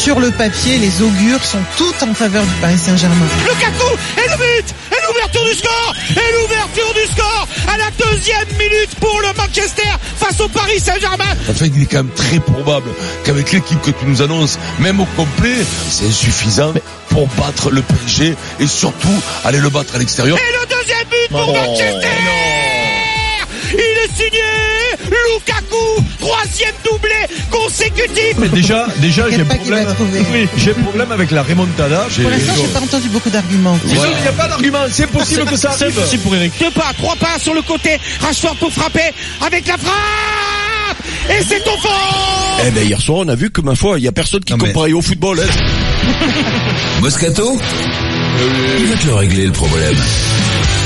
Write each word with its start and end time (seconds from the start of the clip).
sur 0.00 0.18
le 0.18 0.30
papier, 0.30 0.78
les 0.78 1.02
augures 1.02 1.44
sont 1.44 1.60
toutes 1.76 2.02
en 2.02 2.14
faveur 2.14 2.42
du 2.42 2.54
Paris 2.62 2.78
Saint-Germain. 2.78 3.26
Lukaku 3.44 3.98
et 4.16 4.30
le 4.30 4.36
but 4.38 4.74
et 4.92 5.06
l'ouverture 5.06 5.44
du 5.44 5.54
score 5.54 5.94
et 6.10 6.40
l'ouverture 6.40 6.94
du 6.94 7.12
score 7.12 7.48
à 7.68 7.76
la 7.76 7.90
deuxième 7.98 8.48
minute 8.58 8.94
pour 8.98 9.20
le 9.20 9.28
Manchester 9.36 9.90
face 10.16 10.40
au 10.40 10.48
Paris 10.48 10.80
Saint-Germain. 10.80 11.36
En 11.50 11.52
fait, 11.52 11.66
il 11.66 11.82
est 11.82 11.86
quand 11.86 11.98
même 11.98 12.14
très 12.14 12.40
probable 12.40 12.88
qu'avec 13.24 13.52
l'équipe 13.52 13.82
que 13.82 13.90
tu 13.90 14.06
nous 14.06 14.22
annonces, 14.22 14.58
même 14.78 15.00
au 15.00 15.06
complet, 15.16 15.56
c'est 15.90 16.06
insuffisant 16.06 16.72
pour 17.10 17.26
battre 17.38 17.70
le 17.70 17.82
PSG 17.82 18.34
et 18.58 18.66
surtout 18.66 19.22
aller 19.44 19.58
le 19.58 19.68
battre 19.68 19.96
à 19.96 19.98
l'extérieur. 19.98 20.38
Et 20.38 20.52
le 20.52 20.76
deuxième 20.76 21.08
but 21.10 21.28
pour 21.28 21.52
Manchester 21.52 22.08
Il 22.46 22.49
est 24.04 24.16
signé 24.16 25.10
Lukaku, 25.10 26.04
troisième 26.18 26.74
doublé 26.84 27.10
consécutif. 27.50 28.34
Mais 28.38 28.48
déjà, 28.48 28.86
déjà, 28.98 29.30
j'ai 29.30 29.44
problème. 29.44 29.86
Oui, 30.32 30.48
j'ai 30.56 30.70
un 30.70 30.82
problème 30.82 31.12
avec 31.12 31.30
la 31.30 31.42
remontada. 31.42 32.06
J'ai- 32.10 32.22
Pour 32.22 32.30
l'instant, 32.30 32.52
j'ai 32.56 32.68
pas 32.68 32.80
entendu 32.80 33.08
beaucoup 33.08 33.30
d'arguments. 33.30 33.78
C'est 33.86 33.94
qu'il 33.96 34.22
n'y 34.22 34.28
a 34.28 34.32
pas 34.32 34.48
d'argument. 34.48 34.78
C'est 34.90 35.06
possible 35.10 35.44
que 35.46 35.56
ça 35.56 35.72
C'est 35.76 35.84
arrive. 35.84 35.96
possible 36.00 36.22
pour 36.22 36.34
Eric. 36.36 36.52
Deux 36.60 36.70
pas, 36.70 36.92
trois 36.96 37.16
pas 37.16 37.38
sur 37.38 37.54
le 37.54 37.62
côté. 37.62 37.98
Rashford 38.20 38.56
pour 38.56 38.72
frapper 38.72 39.10
avec 39.44 39.66
la 39.66 39.76
frappe. 39.78 39.96
Et 41.30 41.42
c'est 41.46 41.60
au 41.66 41.76
fond 41.78 41.88
Eh 42.66 42.70
ben 42.70 42.84
hier 42.86 43.00
soir 43.00 43.18
on 43.24 43.28
a 43.28 43.34
vu 43.34 43.50
que 43.50 43.60
ma 43.60 43.74
foi 43.74 43.98
il 43.98 44.04
y 44.04 44.08
a 44.08 44.12
personne 44.12 44.42
qui 44.44 44.52
Non, 44.52 44.58
mais- 44.60 44.72
comparait 44.72 44.92
au 44.92 45.00
football. 45.02 45.40
hein. 45.40 45.44
Moscato 47.00 47.58
Il 48.78 48.86
va 48.86 48.96
te 48.96 49.06
le 49.06 49.14
régler 49.14 49.46
le 49.46 49.52
problème. 49.52 49.96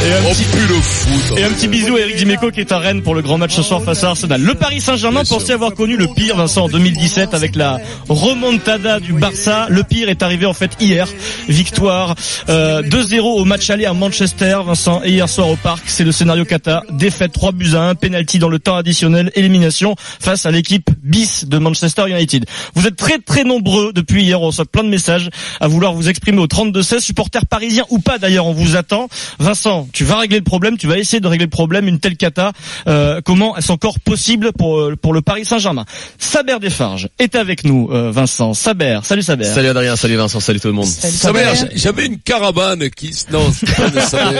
Et 0.06 0.12
un, 0.12 0.16
Oh 0.26 0.34
petit, 0.34 0.44
le 0.68 0.74
foot. 0.74 1.38
et 1.38 1.44
un 1.44 1.50
petit 1.50 1.68
bisou 1.68 1.96
à 1.96 2.00
Eric 2.00 2.16
Dimeco 2.16 2.50
qui 2.50 2.60
est 2.60 2.72
à 2.72 2.78
Rennes 2.78 3.00
pour 3.02 3.14
le 3.14 3.22
grand 3.22 3.38
match 3.38 3.54
ce 3.54 3.62
soir 3.62 3.82
face 3.82 4.04
à 4.04 4.10
Arsenal. 4.10 4.42
Le 4.42 4.54
Paris 4.54 4.80
Saint-Germain 4.82 5.24
pensait 5.24 5.54
avoir 5.54 5.72
connu 5.72 5.96
le 5.96 6.08
pire, 6.08 6.36
Vincent, 6.36 6.64
en 6.64 6.68
2017 6.68 7.32
avec 7.32 7.56
la 7.56 7.78
remontada 8.08 9.00
du 9.00 9.14
Barça. 9.14 9.66
Le 9.70 9.82
pire 9.82 10.10
est 10.10 10.22
arrivé 10.22 10.44
en 10.44 10.52
fait 10.52 10.72
hier. 10.78 11.08
Victoire 11.48 12.16
euh, 12.50 12.82
2-0 12.82 13.20
au 13.20 13.44
match 13.46 13.70
aller 13.70 13.86
à 13.86 13.94
Manchester, 13.94 14.58
Vincent, 14.66 15.00
et 15.04 15.12
hier 15.12 15.28
soir 15.28 15.48
au 15.48 15.56
parc. 15.56 15.84
C'est 15.86 16.04
le 16.04 16.12
scénario 16.12 16.44
Kata. 16.44 16.82
Défaite 16.90 17.32
3 17.32 17.52
buts 17.52 17.74
à 17.74 17.88
1, 17.88 17.94
penalty 17.94 18.38
dans 18.38 18.50
le 18.50 18.58
temps 18.58 18.76
additionnel, 18.76 19.30
élimination 19.36 19.94
face 19.98 20.44
à 20.44 20.50
l'équipe 20.50 20.90
bis 21.02 21.46
de 21.46 21.56
Manchester 21.56 22.10
United. 22.10 22.44
Vous 22.74 22.86
êtes 22.86 22.96
très 22.96 23.18
très 23.20 23.44
nombreux 23.44 23.92
depuis 23.94 24.24
hier, 24.24 24.42
on 24.42 24.48
reçoit 24.48 24.66
plein 24.66 24.82
de 24.84 24.88
messages 24.88 25.03
à 25.08 25.68
vouloir 25.68 25.92
vous 25.94 26.08
exprimer 26.08 26.38
au 26.38 26.46
32-16, 26.46 27.00
supporters 27.00 27.46
parisiens 27.46 27.84
ou 27.90 27.98
pas 27.98 28.18
d'ailleurs, 28.18 28.46
on 28.46 28.52
vous 28.52 28.76
attend. 28.76 29.08
Vincent, 29.38 29.88
tu 29.92 30.04
vas 30.04 30.18
régler 30.18 30.38
le 30.38 30.44
problème, 30.44 30.76
tu 30.78 30.86
vas 30.86 30.98
essayer 30.98 31.20
de 31.20 31.26
régler 31.28 31.46
le 31.46 31.50
problème, 31.50 31.88
une 31.88 31.98
telle 32.00 32.16
cata, 32.16 32.52
euh, 32.88 33.20
comment 33.24 33.56
est-ce 33.56 33.70
encore 33.72 33.98
possible 34.00 34.52
pour, 34.52 34.78
euh, 34.80 34.96
pour 35.00 35.12
le 35.12 35.20
Paris 35.22 35.44
Saint-Germain? 35.44 35.84
Saber 36.18 36.56
Desfarges 36.60 37.08
est 37.18 37.34
avec 37.34 37.64
nous, 37.64 37.88
euh, 37.92 38.10
Vincent. 38.10 38.54
Saber, 38.54 39.00
salut 39.02 39.22
Saber. 39.22 39.44
Salut 39.44 39.68
Adrien, 39.68 39.96
salut 39.96 40.16
Vincent, 40.16 40.40
salut 40.40 40.60
tout 40.60 40.68
le 40.68 40.74
monde. 40.74 40.86
Salut, 40.86 41.14
Saber, 41.14 41.54
Saber. 41.54 41.72
j'avais 41.76 42.06
une 42.06 42.18
caravane 42.18 42.88
qui... 42.90 43.12
Non, 43.32 43.50
pas 43.76 43.90
de 43.90 44.00
Saber. 44.00 44.34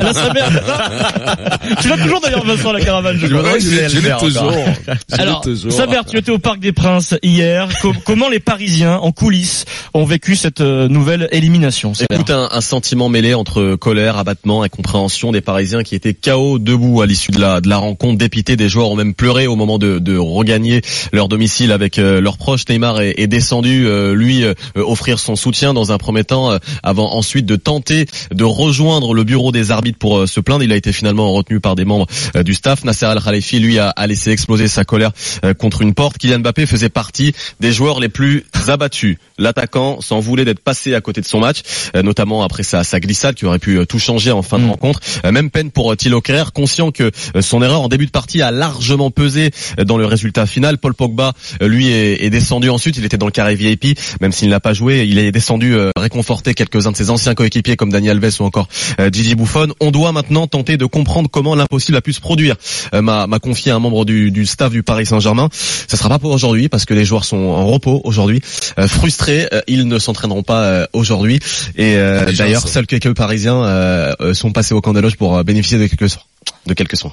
La 0.00 0.12
Saber, 0.14 0.44
tu 1.80 1.88
l'as 1.88 1.96
toujours 1.98 2.20
d'ailleurs 2.20 2.44
Vincent 2.44 2.72
la 2.72 2.80
caravane, 2.80 3.18
je 3.18 3.26
crois. 3.26 3.42
Ouais, 3.42 3.60
je 3.60 3.70
l'ai- 4.00 4.16
toujours. 4.18 4.52
Je 4.52 5.16
l'ai 5.16 5.20
Alors, 5.22 5.40
toujours. 5.40 5.72
Saber, 5.72 6.00
tu 6.10 6.16
étais 6.18 6.30
au 6.30 6.38
Parc 6.38 6.58
des 6.60 6.72
Princes 6.72 7.14
hier. 7.22 7.68
Com- 7.80 7.96
comment 8.04 8.28
les 8.28 8.40
Parisiens, 8.40 8.96
en 8.96 9.12
coulisses, 9.12 9.64
ont 9.94 10.04
vécu 10.08 10.34
cette 10.34 10.60
euh, 10.60 10.88
nouvelle 10.88 11.28
élimination 11.30 11.92
Écoute, 12.10 12.30
un, 12.30 12.48
un 12.50 12.60
sentiment 12.60 13.08
mêlé 13.08 13.34
entre 13.34 13.76
colère, 13.76 14.16
abattement, 14.16 14.62
incompréhension 14.62 15.30
des 15.30 15.40
Parisiens 15.40 15.82
qui 15.82 15.94
étaient 15.94 16.14
KO 16.14 16.58
debout 16.58 17.02
à 17.02 17.06
l'issue 17.06 17.30
de 17.30 17.40
la, 17.40 17.60
de 17.60 17.68
la 17.68 17.76
rencontre, 17.76 18.18
dépités. 18.18 18.56
Des 18.56 18.68
joueurs 18.68 18.90
ont 18.90 18.96
même 18.96 19.14
pleuré 19.14 19.46
au 19.46 19.54
moment 19.54 19.78
de, 19.78 19.98
de 19.98 20.16
regagner 20.16 20.82
leur 21.12 21.28
domicile 21.28 21.70
avec 21.70 21.98
euh, 21.98 22.20
leurs 22.20 22.38
proches. 22.38 22.62
Neymar 22.68 23.00
est, 23.00 23.14
est 23.18 23.26
descendu, 23.26 23.86
euh, 23.86 24.14
lui, 24.14 24.42
euh, 24.42 24.54
offrir 24.74 25.18
son 25.18 25.36
soutien 25.36 25.74
dans 25.74 25.92
un 25.92 25.98
premier 25.98 26.24
temps, 26.24 26.50
euh, 26.50 26.58
avant 26.82 27.14
ensuite 27.14 27.46
de 27.46 27.56
tenter 27.56 28.06
de 28.32 28.44
rejoindre 28.44 29.14
le 29.14 29.24
bureau 29.24 29.52
des 29.52 29.70
arbitres 29.70 29.98
pour 29.98 30.26
se 30.26 30.40
plaindre. 30.40 30.64
Il 30.64 30.72
a 30.72 30.76
été 30.76 30.92
finalement 30.92 31.32
retenu 31.32 31.60
par 31.60 31.76
des 31.76 31.84
membres 31.84 32.06
du 32.44 32.54
staff. 32.54 32.84
Nasser 32.84 33.06
Al-Khalifi, 33.06 33.60
lui, 33.60 33.78
a, 33.78 33.90
a 33.90 34.06
laissé 34.06 34.30
exploser 34.30 34.68
sa 34.68 34.84
colère 34.84 35.12
euh, 35.44 35.54
contre 35.54 35.82
une 35.82 35.94
porte. 35.94 36.18
Kylian 36.18 36.40
Mbappé 36.40 36.66
faisait 36.66 36.88
partie 36.88 37.32
des 37.60 37.72
joueurs 37.72 38.00
les 38.00 38.08
plus 38.08 38.44
abattus. 38.70 39.16
L'attaquant 39.38 40.00
s'en 40.00 40.20
voulait 40.20 40.44
d'être 40.44 40.60
passé 40.60 40.94
à 40.94 41.00
côté 41.00 41.20
de 41.20 41.26
son 41.26 41.40
match, 41.40 41.62
euh, 41.94 42.02
notamment 42.02 42.42
après 42.42 42.62
sa, 42.62 42.84
sa 42.84 43.00
glissade 43.00 43.34
qui 43.34 43.46
aurait 43.46 43.58
pu 43.58 43.78
euh, 43.78 43.86
tout 43.86 43.98
changer 43.98 44.30
en 44.30 44.42
fin 44.42 44.58
de 44.58 44.66
rencontre. 44.66 45.00
Euh, 45.24 45.32
Même 45.32 45.50
peine 45.50 45.70
pour 45.70 45.96
Thilo 45.96 46.20
Kerrer, 46.20 46.50
conscient 46.52 46.90
que 46.90 47.10
son 47.40 47.62
erreur 47.62 47.82
en 47.82 47.88
début 47.88 48.06
de 48.06 48.10
partie 48.10 48.42
a 48.42 48.50
largement 48.50 49.10
pesé 49.10 49.50
dans 49.84 49.96
le 49.96 50.06
résultat 50.06 50.46
final. 50.46 50.78
Paul 50.78 50.94
Pogba, 50.94 51.32
lui, 51.60 51.88
est, 51.88 52.24
est 52.24 52.30
descendu 52.30 52.70
ensuite. 52.70 52.96
Il 52.96 53.04
était 53.04 53.16
dans 53.16 53.26
le 53.26 53.32
carré 53.32 53.54
VIP, 53.54 53.98
même 54.20 54.32
s'il 54.32 54.48
n'a 54.48 54.60
pas 54.60 54.74
joué. 54.74 55.06
Il 55.08 55.18
est 55.18 55.32
descendu 55.32 55.76
réconforter 55.96 56.54
quelques-uns 56.54 56.92
de 56.92 56.96
ses 56.96 57.10
anciens 57.10 57.34
coéquipiers 57.34 57.76
comme 57.76 57.90
Daniel 57.90 58.18
Alves 58.22 58.36
ou 58.40 58.44
encore 58.44 58.68
Gigi 59.12 59.34
Buffon. 59.34 59.68
On 59.80 59.90
doit 59.90 60.12
maintenant 60.12 60.46
tenter 60.46 60.76
de 60.76 60.86
comprendre 60.86 61.28
comment 61.30 61.54
l'impossible 61.54 61.96
a 61.96 62.00
pu 62.00 62.12
se 62.12 62.20
produire. 62.20 62.56
M'a, 62.92 63.26
confié 63.40 63.72
un 63.72 63.78
membre 63.78 64.04
du, 64.04 64.30
du 64.30 64.46
staff 64.46 64.72
du 64.72 64.82
Paris 64.82 65.06
Saint-Germain. 65.06 65.48
Ça 65.52 65.96
sera 65.96 66.08
pas 66.08 66.18
pour 66.18 66.32
aujourd'hui 66.32 66.68
parce 66.68 66.84
que 66.84 66.94
les 66.94 67.04
joueurs 67.04 67.24
sont 67.24 67.36
en 67.36 67.66
repos 67.66 68.00
aujourd'hui, 68.04 68.40
frustrés. 68.86 69.48
euh, 69.52 69.60
ils 69.66 69.86
ne 69.86 69.98
s'entraîneront 69.98 70.42
pas 70.42 70.62
euh, 70.64 70.86
aujourd'hui. 70.92 71.40
Et 71.76 71.96
euh, 71.96 72.32
d'ailleurs, 72.32 72.66
seuls 72.66 72.86
quelques 72.86 73.14
Parisiens 73.14 73.62
euh, 73.64 74.12
euh, 74.20 74.34
sont 74.34 74.52
passés 74.52 74.74
au 74.74 74.80
camp 74.80 74.92
des 74.92 75.00
loges 75.00 75.16
pour 75.16 75.36
euh, 75.36 75.42
bénéficier 75.42 75.78
de 75.78 75.86
quelques. 75.86 76.18
De 76.66 76.74
quelques 76.74 76.96
soins. 76.96 77.12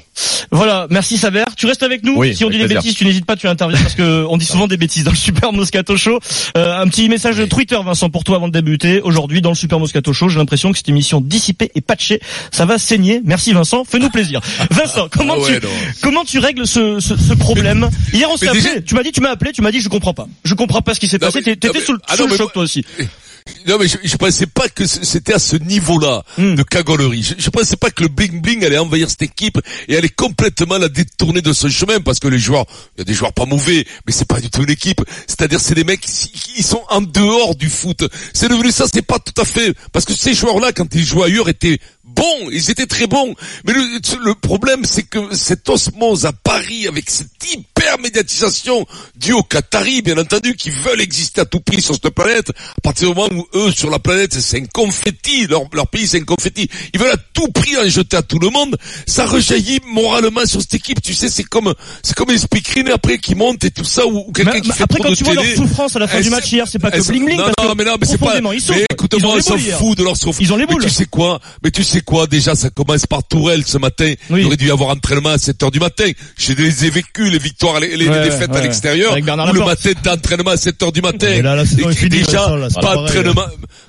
Voilà, 0.52 0.88
merci 0.90 1.18
Saber. 1.18 1.44
Tu 1.56 1.66
restes 1.66 1.84
avec 1.84 2.04
nous. 2.04 2.16
Oui, 2.18 2.36
si 2.36 2.44
on 2.44 2.50
dit 2.50 2.58
des 2.58 2.66
plaisir. 2.66 2.82
bêtises, 2.82 2.96
tu 2.96 3.06
n'hésites 3.06 3.26
pas, 3.26 3.36
tu 3.36 3.48
interviens 3.48 3.80
parce 3.82 3.96
que 3.96 4.26
on 4.30 4.38
dit 4.38 4.46
souvent 4.46 4.68
des 4.68 4.76
bêtises 4.78 5.04
dans 5.06 5.12
le 5.12 5.18
Super 5.18 5.54
Moscato 5.54 5.96
Show. 5.96 6.20
Euh, 6.58 6.78
un 6.82 6.88
petit 6.88 7.08
message 7.10 7.38
de 7.38 7.46
Twitter, 7.46 7.78
Vincent, 7.84 8.10
pour 8.10 8.24
toi 8.24 8.36
avant 8.38 8.48
de 8.48 8.54
débuter. 8.54 9.02
Aujourd'hui, 9.02 9.42
dans 9.42 9.50
le 9.50 9.56
Super 9.56 9.80
Moscato 9.80 10.12
Show, 10.14 10.28
j'ai 10.30 10.38
l'impression 10.40 10.72
que 10.72 10.78
cette 10.78 10.90
émission 10.90 11.22
dissipée 11.22 11.72
et 11.76 11.82
patchée, 11.82 12.20
ça 12.52 12.66
va 12.66 12.78
saigner. 12.78 13.22
Merci 13.24 13.54
Vincent, 13.54 13.84
fais-nous 13.86 14.10
plaisir. 14.10 14.42
Vincent, 14.72 15.08
comment 15.12 15.36
Ah 15.38 15.40
ouais, 15.40 15.60
tu 15.60 15.66
non. 15.66 15.72
comment 16.02 16.26
tu 16.26 16.40
règles 16.40 16.68
ce, 16.68 17.00
ce, 17.00 17.16
ce 17.18 17.34
problème 17.34 17.90
Hier, 18.14 18.30
on 18.30 18.38
s'est 18.38 18.48
appelé. 18.50 18.84
Tu 18.86 18.94
m'as 18.96 19.04
dit, 19.04 19.12
tu 19.12 19.22
m'as 19.22 19.30
appelé, 19.32 19.52
tu 19.54 19.62
m'as 19.62 19.72
dit, 19.72 19.80
je 19.82 19.90
comprends 19.90 20.14
pas. 20.14 20.28
Je 20.44 20.54
comprends 20.54 20.82
pas 20.82 20.94
ce 20.94 21.00
qui 21.00 21.08
s'est 21.08 21.20
passé. 21.20 21.42
T'étais 21.42 21.70
sous, 21.82 21.94
le- 21.94 22.00
ah 22.08 22.16
sous 22.18 22.24
non, 22.24 22.30
le 22.30 22.36
choc 22.38 22.48
moi- 22.48 22.54
toi 22.54 22.64
aussi. 22.64 22.84
Non 23.68 23.78
mais 23.80 23.88
je, 23.88 23.98
je 24.04 24.16
pensais 24.18 24.48
pas 24.48 24.68
que 24.70 24.88
c'était 24.88 25.34
à 25.34 25.40
ce 25.40 25.56
niveau-là 25.56 26.24
Hmm. 26.38 26.56
de 26.56 26.64
cagolerie. 26.64 27.22
Je, 27.24 27.34
je 27.38 27.50
pensais 27.52 27.76
pas 27.78 27.92
que 27.92 28.02
le 28.04 28.10
bling 28.10 28.42
bling 28.42 28.64
allait 28.66 28.78
envahir 28.80 29.10
cette 29.10 29.22
équipe 29.22 29.60
et 29.88 29.96
allait 29.96 30.10
complètement 30.10 30.78
la 30.80 30.90
détourner 30.90 31.42
de 31.42 31.54
son 31.54 31.70
chemin 31.70 32.00
parce 32.00 32.20
que 32.20 32.28
les 32.28 32.40
joueurs, 32.40 32.66
il 32.96 33.00
y 33.00 33.02
a 33.02 33.04
des 33.06 33.14
joueurs 33.14 33.34
pas 33.34 33.46
mauvais, 33.46 33.86
mais 34.06 34.12
c'est 34.12 34.28
pas 34.28 34.42
du 34.42 34.50
tout 34.50 34.64
une 34.64 34.70
équipe. 34.72 35.02
C'est-à-dire 35.28 35.60
c'est 35.60 35.76
des 35.76 35.84
mecs 35.84 36.02
qui 36.02 36.30
qui 36.32 36.64
sont 36.64 36.82
en 36.90 37.02
dehors 37.02 37.56
du 37.56 37.70
foot. 37.70 38.04
C'est 38.34 38.50
devenu 38.50 38.72
ça, 38.72 38.86
c'est 38.92 39.04
pas 39.04 39.20
tout 39.20 39.40
à 39.40 39.46
fait 39.46 39.76
parce 39.92 40.06
que 40.06 40.14
ces 40.14 40.34
joueurs-là 40.34 40.72
quand 40.72 40.94
ils 40.96 41.06
jouaient 41.06 41.26
ailleurs 41.26 41.48
étaient 41.50 41.80
bons, 42.06 42.50
ils 42.52 42.70
étaient 42.72 42.86
très 42.86 43.08
bons. 43.08 43.36
Mais 43.66 43.74
le, 43.74 43.82
le 44.24 44.36
problème 44.36 44.86
c'est 44.86 45.04
que 45.04 45.36
cette 45.36 45.68
osmose 45.70 46.26
à 46.26 46.32
Paris 46.34 46.88
avec 46.88 47.10
cette 47.10 47.28
hyper 47.54 48.00
médiatisation 48.00 48.86
due 49.16 49.34
aux 49.34 49.44
Qataris, 49.44 50.02
bien 50.02 50.18
entendu, 50.18 50.56
qui 50.56 50.70
veulent 50.70 51.02
exister 51.02 51.42
à 51.42 51.46
tout 51.46 51.60
prix 51.60 51.82
sur 51.82 51.94
cette 51.96 52.10
planète, 52.10 52.50
à 52.50 52.82
partir 52.82 53.10
du 53.10 53.16
moment 53.16 53.30
où 53.34 53.46
eux, 53.58 53.72
sur 53.72 53.90
la 53.90 54.00
planète, 54.00 54.34
c'est 54.40 54.60
un 54.62 54.66
confetti, 54.66 55.48
leur, 55.48 55.62
leur 55.74 55.88
pays 55.88 56.08
c'est 56.08 56.20
un 56.20 56.24
confetti, 56.24 56.68
ils 56.94 57.00
veulent 57.00 57.12
à 57.12 57.18
tout 57.34 57.48
prix 57.50 57.78
en 57.78 57.88
jeter 57.88 58.18
à 58.18 58.22
tout 58.22 58.40
le 58.40 58.50
monde, 58.50 58.76
ça 59.06 59.26
rejaillit 59.26 59.80
moralement 59.88 60.46
sur 60.46 60.62
cette 60.62 60.74
équipe, 60.76 61.02
tu 61.02 61.14
sais, 61.14 61.30
c'est 61.30 61.44
comme, 61.44 61.74
c'est 62.04 62.16
comme 62.16 62.30
un 62.30 62.38
speakerine 62.38 62.90
après 62.90 63.18
qui 63.18 63.36
monte 63.36 63.64
et 63.66 63.72
tout 63.72 63.84
ça, 63.84 64.06
ou, 64.08 64.26
ou 64.28 64.32
quelqu'un 64.32 64.62
qui 64.62 64.72
fait 64.72 64.84
après, 64.84 64.96
trop 65.00 65.04
quand 65.06 65.10
de 65.12 65.16
tu 65.16 65.24
vois 65.24 65.34
leur 65.36 65.46
souffrance 65.56 65.96
à 65.96 66.00
la 66.00 66.08
fin 66.08 66.18
Eh, 66.20 66.24
du 66.24 66.30
match 66.30 66.52
hier, 66.52 66.68
c'est 66.68 66.80
pas 66.80 66.90
eh, 66.94 66.98
que 66.98 67.04
c'est- 67.04 67.12
bling 67.12 67.26
bling, 67.26 67.38
non, 67.38 67.52
parce 67.56 67.68
non, 67.68 67.76
mais 67.78 67.84
non, 67.86 67.96
mais 68.00 68.08
c'est 68.08 68.18
pas, 68.18 68.38
ils 68.38 68.44
mais 68.44 68.58
Ils 68.58 68.86
écoute-moi, 68.92 69.30
ont 69.30 69.34
on 69.34 69.36
les 69.36 69.42
s'en 69.42 69.58
fout 69.58 69.98
de 69.98 70.04
leur 70.04 70.18
souffrance. 70.18 70.38
Ils 70.40 70.52
ont 70.54 70.58
les 70.58 70.66
Mais 70.66 70.74
boules. 70.74 70.84
tu 70.84 70.90
sais 70.90 71.06
quoi? 71.06 71.40
Mais 71.64 71.72
tu 71.72 71.84
sais 71.84 71.95
quoi? 72.02 72.28
Déjà, 72.28 72.56
ça 72.56 72.70
commence 72.70 73.06
par 73.06 73.24
Tourelle 73.24 73.64
ce 73.66 73.78
matin. 73.78 74.14
Oui. 74.30 74.42
Il 74.42 74.46
aurait 74.48 74.58
dû 74.58 74.68
y 74.68 74.72
avoir 74.72 74.90
entraînement 74.90 75.30
à 75.30 75.38
7 75.38 75.62
heures 75.64 75.72
du 75.72 75.80
matin. 75.80 76.10
J'ai 76.38 76.56
les 76.56 76.86
ai 76.86 76.90
vécus, 76.90 77.32
les 77.32 77.38
victoires, 77.40 77.80
les, 77.80 77.96
les 77.98 78.08
Ouais, 78.08 78.24
défaites 78.26 78.56
à 78.56 78.62
l'extérieur. 78.62 79.14
Ou 79.14 79.54
le 79.54 79.66
matin 79.66 79.92
d'entraînement 80.04 80.52
à 80.52 80.58
7 80.58 80.82
heures 80.84 80.92
du 80.92 81.02
matin. 81.02 81.28
Et 81.28 81.42
là, 81.42 81.64
Et 81.64 81.96
qui- 81.96 82.10
déjà, 82.10 82.56
là, 82.56 82.68
pas 82.74 82.82
pareil, 82.82 83.00
entraînement. 83.00 83.46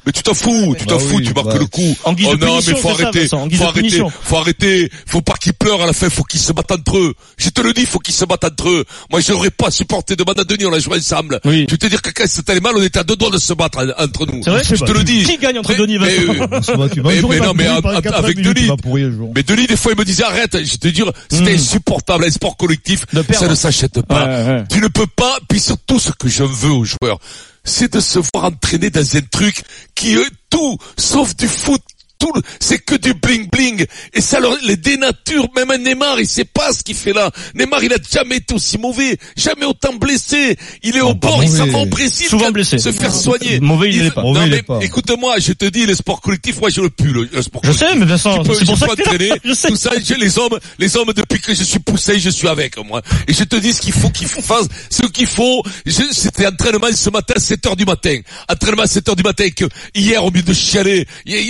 Mais 0.06 0.12
tu 0.12 0.23
t'en 0.23 0.35
fous, 0.35 0.75
tu 0.79 0.87
t'en 0.87 0.97
Bah 0.97 1.03
fous, 1.03 1.17
oui, 1.17 1.25
tu 1.25 1.35
marques 1.35 1.47
bah. 1.49 1.56
le 1.58 1.67
coup. 1.67 1.97
En 2.05 2.12
guise 2.12 2.29
oh 2.31 2.37
non, 2.37 2.58
mais 2.64 2.75
faut 2.76 2.88
ça, 2.88 2.94
arrêter, 2.94 3.29
en 3.35 3.47
guise 3.49 3.58
faut 3.58 3.64
arrêter, 3.64 4.03
faut 4.23 4.37
arrêter, 4.37 4.91
faut 5.06 5.20
pas 5.20 5.35
qu'ils 5.35 5.52
pleurent 5.52 5.82
à 5.82 5.87
la 5.87 5.93
fin, 5.93 6.09
faut 6.09 6.23
qu'ils 6.23 6.38
se 6.38 6.52
battent 6.52 6.70
entre 6.70 6.97
eux. 6.99 7.14
Je 7.38 7.49
te 7.50 7.61
le 7.61 7.73
dis, 7.73 7.85
faut 7.87 7.99
qu'ils 7.99 8.14
se 8.14 8.25
battent 8.25 8.44
entre 8.44 8.69
eux. 8.69 8.85
Moi, 9.11 9.20
j'aurais 9.20 9.50
pas 9.50 9.70
supporté 9.73 10.14
de 10.14 10.25
Denis, 10.47 10.67
on 10.67 10.73
a 10.73 10.79
joué 10.79 10.99
ensemble. 10.99 11.41
Oui. 11.44 11.67
Tu 11.67 11.76
te 11.79 11.87
dire 11.87 12.00
que 12.02 12.11
quand 12.11 12.25
c'était 12.26 12.61
mal, 12.61 12.75
on 12.76 12.82
était 12.82 13.00
à 13.00 13.05
deux 13.05 13.17
doigts 13.17 13.31
de 13.31 13.38
se 13.38 13.52
battre 13.52 13.79
en- 13.79 14.02
entre 14.05 14.26
nous. 14.26 14.43
Vrai, 14.43 14.62
je 14.64 14.76
te 14.76 14.93
le 14.93 15.02
dis. 15.02 15.25
Qui 15.25 15.38
gagne 15.38 15.59
entre 15.59 15.75
Denis 15.75 15.97
et 15.97 15.99
mais, 15.99 16.09
mais- 17.05 17.23
mais 17.29 17.38
non, 17.41 17.52
mais 17.55 17.67
pourri 18.01 18.09
a- 18.09 18.13
pendant 18.13 18.19
a- 18.19 18.23
80 18.23 18.25
avec 18.25 18.43
Denis. 18.43 18.67
Mais 19.35 19.43
Denis, 19.43 19.67
des 19.67 19.77
fois, 19.77 19.93
il 19.93 19.99
me 19.99 20.05
disait 20.05 20.25
arrête. 20.25 20.65
Je 20.65 20.77
te 20.77 20.89
dire, 20.89 21.11
c'était 21.31 21.53
Mm. 21.53 21.57
insupportable. 21.57 22.25
Un 22.25 22.31
sport 22.31 22.57
collectif, 22.57 23.05
ça 23.35 23.49
ne 23.49 23.55
s'achète 23.55 24.03
pas. 24.03 24.25
Tu 24.71 24.81
ne 24.81 24.89
peux 24.89 25.07
pas. 25.07 25.39
Puis 25.49 25.61
surtout, 25.61 25.99
ce 25.99 26.11
que 26.13 26.29
je 26.29 26.43
veux 26.45 26.71
aux 26.71 26.85
joueurs, 26.85 27.19
c'est 27.65 27.93
de 27.93 28.01
se 28.01 28.19
voir 28.33 28.45
entraîner 28.47 28.91
dans 28.91 29.17
un 29.17 29.21
truc 29.23 29.63
qui 29.95 30.15
est 30.15 30.31
tout 30.51 30.79
sauf 30.97 31.35
du 31.37 31.49
foot 31.49 31.83
tout, 32.19 32.33
c'est 32.61 32.79
que 32.79 32.95
du 32.97 33.15
bling 33.15 33.49
bling. 33.51 33.85
Et 34.15 34.21
ça 34.21 34.41
leur, 34.41 34.57
les 34.65 34.77
dénature. 34.77 35.47
Même 35.57 35.71
un 35.71 35.79
Neymar, 35.79 36.19
il 36.21 36.27
sait 36.29 36.45
pas 36.45 36.73
ce 36.73 36.83
qu'il 36.83 36.95
fait 36.97 37.13
là. 37.13 37.31
Neymar, 37.55 37.83
il 37.85 37.93
a 37.93 37.97
jamais 38.11 38.37
été 38.37 38.55
aussi 38.55 38.79
mauvais, 38.79 39.17
jamais 39.37 39.65
autant 39.67 39.93
blessé. 39.95 40.57
Il 40.83 40.97
est 40.97 41.01
au 41.01 41.15
pas 41.15 41.29
bord, 41.29 41.45
il 41.45 41.51
s'en 41.51 41.67
va 41.67 41.79
au 41.79 41.87
Brésil. 41.87 42.27
Souvent 42.29 42.51
blessé. 42.51 42.79
Se 42.79 42.93
faire 42.93 43.15
soigner. 43.15 43.61
Mauvais, 43.61 43.91
il 43.91 44.03
l'est 44.05 44.11
pas. 44.11 44.23
Non, 44.23 44.33
Mauvais, 44.35 44.47
il 44.47 44.51
mais 44.51 44.63
pas. 44.63 44.79
écoute-moi, 44.83 45.37
je 45.39 45.53
te 45.53 45.65
dis, 45.67 45.87
les 45.87 45.95
sports 45.95 46.21
collectifs, 46.21 46.61
moi, 46.61 46.71
je 46.71 46.81
le 46.81 46.91
pue, 46.91 47.13
le, 47.13 47.29
le 47.33 47.43
sport 47.43 47.61
Je 47.65 47.71
collectif. 47.71 47.89
sais, 47.91 47.97
mais 47.97 48.07
Vincent, 48.07 48.33
c'est 48.43 48.49
pour 48.49 48.55
je 48.59 48.65
ça 48.81 48.87
peux 48.87 48.97
que 48.97 49.03
entraîner, 49.03 49.31
Je 49.45 49.53
sais. 49.55 49.69
tout 49.69 49.77
ça, 49.77 49.91
j'ai 50.03 50.17
les 50.17 50.39
hommes, 50.39 50.59
les 50.79 50.97
hommes 50.97 51.12
depuis 51.15 51.41
que 51.41 51.55
je 51.55 51.62
suis 51.65 51.79
poussé, 51.79 52.19
je 52.19 52.31
suis 52.31 52.49
avec 52.49 52.77
moi. 52.85 53.03
Et 53.29 53.33
je 53.35 53.45
te 53.45 53.57
dis 53.57 53.73
ce 53.73 53.81
qu'il 53.81 53.93
faut 53.93 54.11
qu'ils 54.11 54.29
fassent, 54.29 54.69
ce 54.91 55.03
qu'il 55.07 55.27
faut. 55.27 55.62
Je- 55.85 55.93
C'était 56.12 56.47
entraînement 56.47 56.87
ce 56.95 57.11
matin, 57.11 57.35
7 57.37 57.67
heures 57.67 57.77
du 57.77 57.85
matin. 57.85 58.19
Entraînement 58.49 58.83
à 58.83 58.87
7 58.87 59.09
heures 59.09 59.17
du 59.17 59.23
matin 59.23 59.49
que 59.51 59.65
hier 59.95 60.25
au 60.25 60.31
milieu 60.31 60.43
de 60.45 60.53
chialer. 60.53 61.07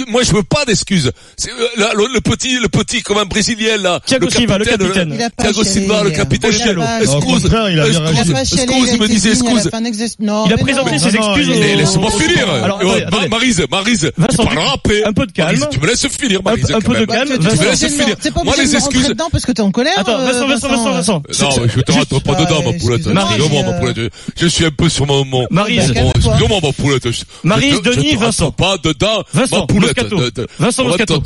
Moi 0.08 0.22
je 0.22 0.32
veux 0.32 0.42
pas 0.42 0.55
d'excuses. 0.64 1.10
C'est 1.36 1.50
euh, 1.50 1.54
là, 1.76 1.90
le, 1.94 2.06
le 2.12 2.20
petit, 2.20 2.58
le 2.58 2.68
petit 2.68 3.02
comme 3.02 3.18
un 3.18 3.24
brésilien 3.26 3.76
là. 3.78 4.00
Thiago 4.04 4.30
Silva, 4.30 4.58
le 4.58 4.64
capitaine. 4.64 5.12
Il 5.14 5.22
a 5.22 5.30
pas 5.30 5.42
Thiago 5.44 5.62
chialé, 5.64 5.80
Silva, 5.80 6.02
le 6.02 6.08
hier. 6.10 6.16
capitaine. 6.18 6.50
Pas- 6.50 6.56
Excuse, 7.06 7.44
excuse, 8.36 8.90
pas 8.90 8.98
me 8.98 9.06
disait 9.06 9.30
excuse. 9.30 9.70
Il 10.46 10.52
a 10.52 10.56
présenté 10.58 10.98
ses 10.98 11.16
excuses 11.16 11.48
Laisse-moi 11.48 12.10
finir. 12.10 12.46
Marise, 13.30 13.64
Marise, 13.70 14.10
tu 14.30 14.36
parleras 14.36 14.72
après. 14.74 15.04
un 15.04 15.12
peu 15.12 15.26
de 15.26 15.32
calme. 15.32 15.66
Tu 15.70 15.80
me 15.80 15.86
laisses 15.86 16.06
finir, 16.08 16.40
Un, 16.40 16.50
Marise. 16.50 16.70
un 16.72 16.80
peu 16.80 16.96
de 16.98 17.04
calme. 17.04 17.28
Tu- 17.38 17.46
me 17.56 17.64
laisses 17.70 17.86
finir. 17.86 18.16
C'est 18.20 18.32
pas 18.32 18.44
Moi, 18.44 18.54
les 18.58 18.74
excuses- 18.74 19.08
dedans 19.08 19.28
parce 19.30 19.44
que 19.44 19.52
t'es 19.52 19.62
en 19.62 19.70
colère. 19.70 19.92
Attends, 19.96 20.18
euh, 20.18 20.26
Vincent, 20.32 20.48
Vincent, 20.48 20.68
Vincent, 20.68 20.92
Vincent. 20.92 21.22
Non, 21.60 21.66
je 21.74 21.80
te 21.80 21.92
rentre 21.92 22.20
pas 22.22 22.32
euh, 22.32 22.44
dedans, 22.44 22.62
ma 22.64 22.72
poulette. 22.78 23.06
excuse-moi, 23.06 23.62
ma 23.62 23.68
euh, 23.70 23.78
poulette. 23.80 24.12
Je 24.38 24.46
suis 24.46 24.64
un 24.64 24.70
peu 24.70 24.88
sur 24.88 25.06
mon, 25.06 25.24
mon, 25.24 25.46
Calme-toi. 25.46 26.12
excuse-moi, 26.16 26.58
ma 26.62 26.72
poulette. 26.72 27.10
Je 27.10 27.80
Denis, 27.80 28.14
Vincent. 28.16 28.50
pas 28.52 28.76
dedans, 28.82 29.22
ma 29.34 29.66
poulette. 29.66 30.40
Vincent 30.58 30.84
Moscato. 30.84 31.22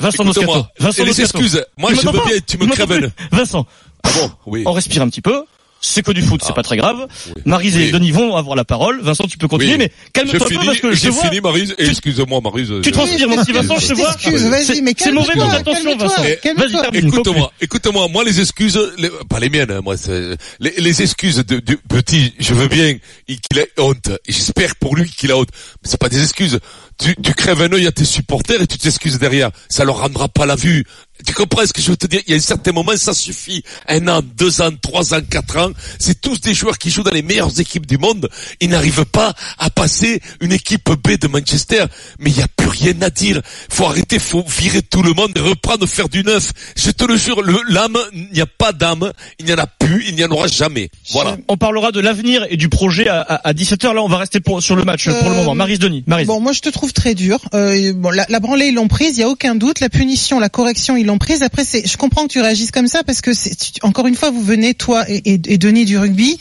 Vincent. 0.00 0.24
Moscato. 0.24 0.66
Vincent 0.78 1.04
Moscato. 1.04 1.22
excuses. 1.22 1.64
Moi, 1.76 1.92
je 1.94 2.00
veux 2.06 2.12
bien, 2.12 2.38
tu 2.46 2.58
me 2.58 2.66
crèves. 2.66 3.10
Vincent, 3.32 3.66
Ah 4.04 4.10
bon, 4.14 4.30
oui. 4.46 4.62
on 4.66 4.72
respire 4.72 5.02
un 5.02 5.08
petit 5.08 5.22
peu. 5.22 5.44
C'est 5.80 6.02
que 6.02 6.10
du 6.10 6.22
foot, 6.22 6.42
c'est 6.44 6.56
pas 6.56 6.64
très 6.64 6.76
grave. 6.76 7.06
Oui. 7.28 7.42
Maryse 7.44 7.76
et 7.76 7.84
Oui. 7.84 7.90
Denis 7.92 8.10
vont 8.10 8.34
avoir 8.34 8.56
la 8.56 8.64
parole. 8.64 9.00
Vincent, 9.00 9.28
tu 9.28 9.38
peux 9.38 9.46
continuer, 9.46 9.74
Oui. 9.74 9.78
mais 9.78 9.92
calme-toi 10.12 10.38
J'ai 10.50 10.56
un 10.56 10.58
peu 10.58 10.66
parce 10.66 10.80
que 10.80 10.90
je 10.90 10.96
te 10.96 11.02
j'ai 11.04 11.10
vois. 11.10 11.30
fini, 11.30 11.68
tu- 11.68 11.74
excuse-moi, 11.88 12.40
Maryse. 12.40 12.72
Tu 12.82 12.90
transpires, 12.90 13.28
mon 13.28 13.36
petit 13.36 13.52
Vincent, 13.52 13.78
je 13.78 13.86
te 13.86 13.92
vois. 13.92 14.10
vas-y, 14.50 14.64
C'est- 14.64 14.80
mais 14.80 14.92
C'est 14.98 15.12
mauvais 15.12 15.34
calme-toi, 15.34 15.46
ton 15.46 15.70
attention. 15.70 15.96
Vincent. 15.96 16.20
Vas-y, 16.22 16.72
termine. 16.72 17.06
Écoute-moi, 17.06 17.52
écoute-moi, 17.60 18.08
moi 18.08 18.24
les 18.24 18.40
excuses, 18.40 18.76
les- 18.98 19.08
pas 19.30 19.38
les 19.38 19.50
miennes, 19.50 19.70
hein, 19.70 19.80
moi, 19.80 19.96
c'est- 19.96 20.36
les, 20.58 20.74
les 20.78 21.00
excuses 21.02 21.36
de, 21.46 21.60
du 21.60 21.76
petit, 21.76 22.34
je 22.40 22.54
veux 22.54 22.66
bien 22.66 22.96
qu'il 23.28 23.58
ait 23.60 23.70
honte, 23.78 24.08
et 24.26 24.32
j'espère 24.32 24.74
pour 24.80 24.96
lui 24.96 25.08
qu'il 25.08 25.30
a 25.30 25.36
honte, 25.36 25.50
mais 25.80 25.88
c'est 25.88 26.00
pas 26.00 26.08
des 26.08 26.20
excuses. 26.20 26.58
Tu, 26.98 27.14
tu 27.22 27.32
crèves 27.34 27.62
un 27.62 27.72
œil 27.72 27.86
à 27.86 27.92
tes 27.92 28.04
supporters 28.04 28.60
et 28.60 28.66
tu 28.66 28.76
t'excuses 28.76 29.18
derrière, 29.18 29.50
ça 29.68 29.84
leur 29.84 30.00
rendra 30.00 30.28
pas 30.28 30.46
la 30.46 30.56
vue. 30.56 30.84
Tu 31.26 31.32
comprends 31.34 31.66
ce 31.66 31.72
que 31.72 31.80
je 31.82 31.90
veux 31.90 31.96
te 31.96 32.06
dire? 32.06 32.20
Il 32.26 32.30
y 32.30 32.34
a 32.34 32.36
un 32.36 32.40
certain 32.40 32.72
moment, 32.72 32.92
ça 32.96 33.12
suffit. 33.14 33.62
Un 33.88 34.06
an, 34.08 34.20
deux 34.36 34.60
ans, 34.62 34.70
trois 34.80 35.14
ans, 35.14 35.20
quatre 35.28 35.56
ans, 35.58 35.70
c'est 35.98 36.20
tous 36.20 36.40
des 36.40 36.54
joueurs 36.54 36.78
qui 36.78 36.90
jouent 36.90 37.02
dans 37.02 37.10
les 37.10 37.22
meilleures 37.22 37.58
équipes 37.60 37.86
du 37.86 37.98
monde. 37.98 38.28
Ils 38.60 38.68
n'arrivent 38.68 39.04
pas 39.04 39.34
à 39.58 39.70
passer 39.70 40.20
une 40.40 40.52
équipe 40.52 40.88
B 40.90 41.18
de 41.18 41.28
Manchester. 41.28 41.84
Mais 42.18 42.30
il 42.30 42.36
n'y 42.36 42.42
a 42.42 42.48
plus 42.48 42.68
rien 42.68 42.94
à 43.02 43.10
dire. 43.10 43.40
Faut 43.68 43.84
arrêter, 43.86 44.18
faut 44.18 44.44
virer 44.48 44.82
tout 44.82 45.02
le 45.02 45.12
monde 45.12 45.32
et 45.36 45.40
reprendre, 45.40 45.86
faire 45.86 46.08
du 46.08 46.22
neuf. 46.24 46.52
Je 46.76 46.90
te 46.90 47.04
le 47.04 47.16
jure, 47.16 47.42
le- 47.42 47.58
l'âme, 47.68 47.98
il 48.12 48.28
n'y 48.32 48.40
a 48.40 48.46
pas 48.46 48.72
d'âme, 48.72 49.12
il 49.38 49.46
n'y 49.46 49.52
en 49.52 49.58
a 49.58 49.66
plus, 49.66 50.04
il 50.08 50.14
n'y 50.14 50.24
en 50.24 50.30
aura 50.30 50.46
jamais. 50.46 50.90
Voilà. 51.10 51.36
On 51.48 51.56
parlera 51.56 51.92
de 51.92 52.00
l'avenir 52.00 52.46
et 52.50 52.56
du 52.56 52.68
projet 52.68 53.08
à, 53.08 53.20
à, 53.20 53.52
17h. 53.52 53.92
Là, 53.92 54.02
on 54.02 54.08
va 54.08 54.18
rester 54.18 54.40
pour, 54.40 54.62
sur 54.62 54.76
le 54.76 54.84
match 54.84 55.04
pour 55.06 55.28
le 55.30 55.34
Euh, 55.34 55.38
moment. 55.38 55.54
Marise 55.54 55.78
Denis. 55.78 56.04
Marise. 56.06 56.26
Bon, 56.26 56.40
moi 56.40 56.52
je 56.52 56.60
te 56.60 56.68
trouve 56.68 56.92
très 56.92 57.14
dur. 57.14 57.38
Euh, 57.54 57.92
bon, 57.94 58.10
la, 58.10 58.24
la 58.28 58.40
branlée 58.40 58.66
ils 58.66 58.74
l'ont 58.74 58.88
prise, 58.88 59.16
il 59.16 59.20
y 59.20 59.22
a 59.24 59.28
aucun 59.28 59.54
doute. 59.54 59.80
La 59.80 59.88
punition, 59.88 60.38
la 60.38 60.48
correction 60.48 60.96
ils 60.96 61.07
l'ont 61.08 61.18
prise. 61.18 61.42
Après, 61.42 61.64
c'est, 61.64 61.86
je 61.86 61.96
comprends 61.96 62.22
que 62.26 62.32
tu 62.32 62.40
réagisses 62.40 62.70
comme 62.70 62.86
ça 62.86 63.02
parce 63.02 63.20
que 63.20 63.32
c'est, 63.34 63.54
tu- 63.56 63.72
encore 63.82 64.06
une 64.06 64.14
fois, 64.14 64.30
vous 64.30 64.42
venez 64.42 64.74
toi 64.74 65.04
et, 65.10 65.16
et, 65.34 65.40
et 65.46 65.58
Denis 65.58 65.84
du 65.84 65.98
rugby, 65.98 66.38